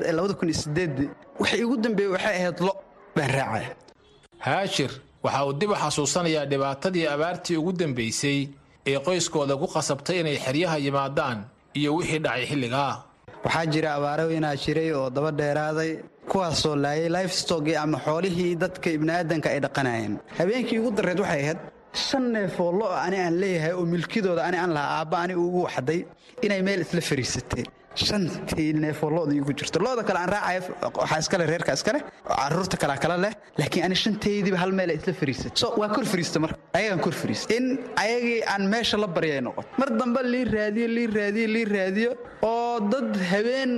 [1.39, 2.74] wixii ugu dambeeyey waxay ahayd lo
[3.16, 3.70] baan raacaya
[4.45, 4.91] haashir
[5.24, 8.39] waxa uu dib u xasuusanayaa dhibaatadii abaartii ugu dambaysay
[8.91, 11.38] ee qoyskooda ku qasabtay inay xeryaha yimaadaan
[11.80, 12.93] iyo wixii dhacay xilligaa
[13.45, 15.91] waxaa jira abaaro inaa jiray oo daba dheeraaday
[16.32, 20.13] kuwaasoo laayay lifestokii ama xoolihii dadka ibniaadanka ay dhaqanayeen.
[20.38, 21.59] Habeenkii ugu darreed waxay ahayd
[22.07, 25.59] shan neef oo lo ani aan leeyahay oo milkidooda ani aan lahaa aabba ani ugu
[25.68, 25.99] waxday
[26.45, 27.63] inay meel isla fariisatay
[27.96, 29.80] shantii neefoo lo'da igu jirto.
[29.86, 30.62] Lo'da kale aan raacaya
[31.00, 35.14] waxaa iskale reerka iskale carruurta kalea kala leh laakiin ani shantaydiiba hal meel ay isla
[35.22, 36.58] fariisatay so waa kor fariista marka.
[36.78, 37.66] Ayagaan kor fariista in
[38.04, 42.12] ayagii aan meesha la baryay noqoto mar dambe lii raadiyo lii raadiyo lii raadiyo
[42.52, 43.72] oo dad habeen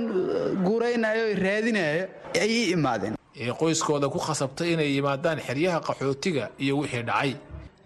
[0.66, 2.04] guuraynayo oo raadinayo
[2.42, 3.14] ay ii imaadeen.
[3.40, 7.32] Ee qoyskooda ku khasabtay inay yimaadaan xeryaha qaxootiga iyo wixii dhacay.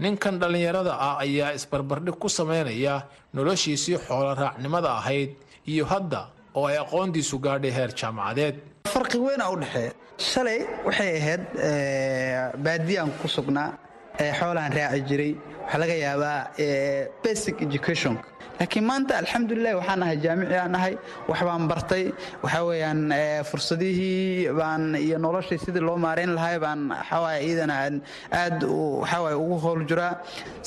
[0.02, 2.94] Ninkan dhallinyarada ah ayaa isbarbardhig ku samaynaya
[3.34, 5.30] noloshiisii xoolo raacnimada ahayd
[5.66, 6.20] iyo hadda
[6.54, 8.56] oo ay aqoontiisu gaadhay heer jaamacadeed
[8.94, 9.92] farqi weyn u dhexeeya
[10.30, 11.42] shalay waxay ahayd
[12.64, 13.70] baadiyaan ku sugnaa
[14.38, 15.32] xoolaan raaci jiray.
[15.64, 16.38] Waxaa laga yaabaa
[17.24, 18.14] basic education.
[18.60, 20.94] Laakiin maanta alxamdulilah waxaan ahay jaamici aan ahay
[21.28, 22.04] wax baan bartay.
[22.42, 23.00] Waxaa weeyaan
[23.50, 27.94] fursadihii baan iyo noloshii sidii loo maarayn lahay baan waxawaaye iyadana aan
[28.40, 28.58] aad
[29.02, 30.12] waxawaaye ugu howl jiraa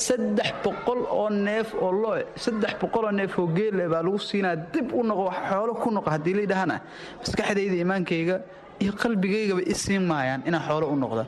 [0.06, 4.56] saddex boqol oo neef oo loo saddex boqol oo neef oo geele baa lagu siinaa
[4.72, 6.76] dib u noqo xoolo ku noqo haddii laydhahana
[7.22, 8.36] maskaxdayda imaankayga
[8.82, 11.22] iyo qalbigaygaba i siin maayaan inaan xoolo u noqda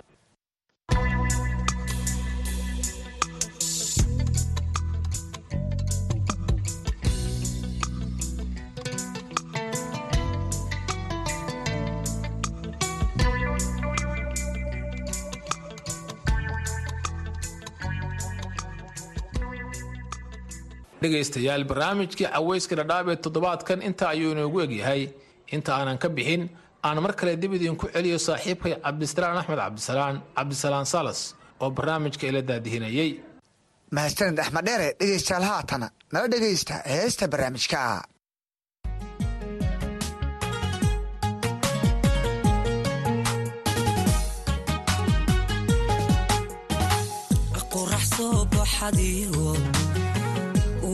[21.02, 25.02] dhegaystayaal barnaamijkii caweyska dhadhaab ee toddobaadkan inta ayuu inoogu egyahay.
[25.56, 26.42] Inta aanan ka bixin
[26.86, 31.20] aan mar kale dib idinku celiyo saaxiibkay cabdisalaan axmed cabdisalaan cabdisalaan salas
[31.62, 33.10] oo barnaamijka ila daadihinayey
[33.96, 37.78] mahadsanid axmed dheere dhegaystayaal haatana nala dhegaysta heesta barnaamijka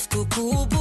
[0.00, 0.79] naftu kuu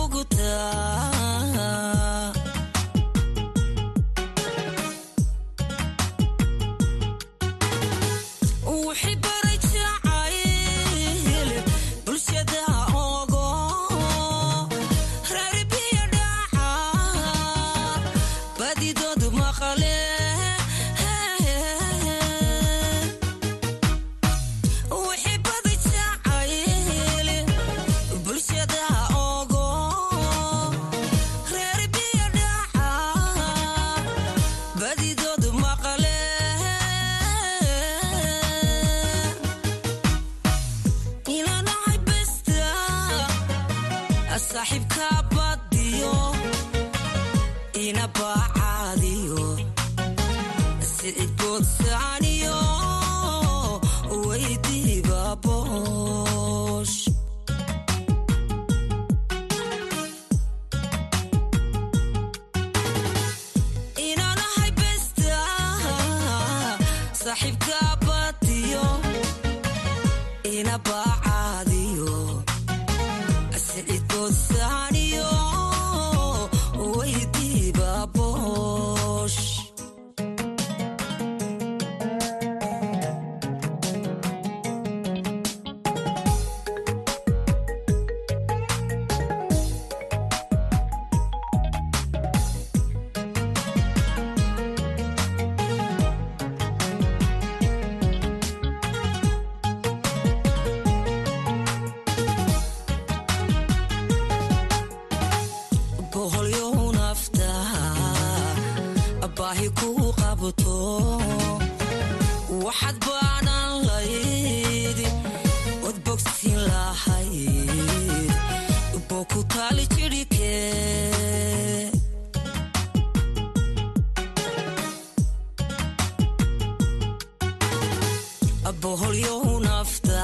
[129.70, 130.24] nafta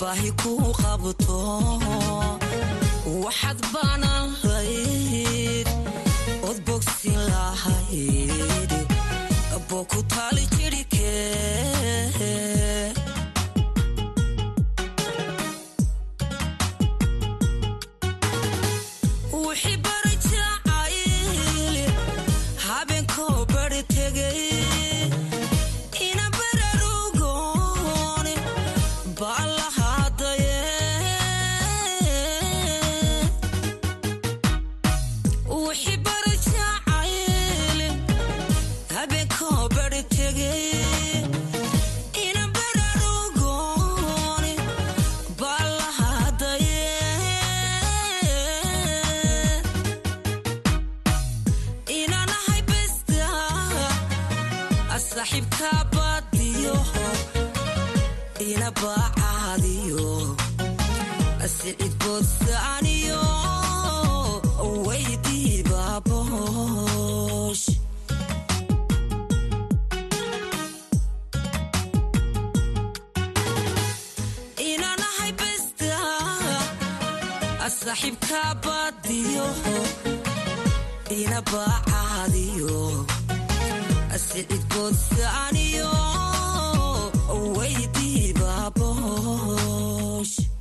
[0.00, 1.38] baahi kuu qabto
[3.24, 5.68] waxaad baanan layd
[6.48, 8.70] od bogsin lahayd
[9.68, 11.16] boo ku taali jidhike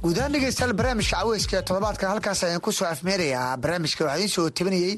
[0.04, 4.48] guudahaan dhegeystayaal barnaamijka caweyska ee toddobaadkan halkaas ayaan ku soo afmeerayaa barnaamijka waxaa idiin soo
[4.58, 4.94] tabinayey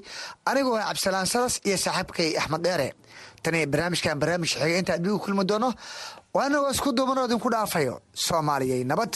[0.49, 2.87] anigoo ah cabdisalaan salas iyo saaxiibkay axmed dheere
[3.43, 5.69] tan iyo barnaamijkan barnaamij xiga inta adbigu kulmi doono
[6.35, 9.11] waa inagoo isku duubanoo idinku dhaafayo soomaaliyay nabad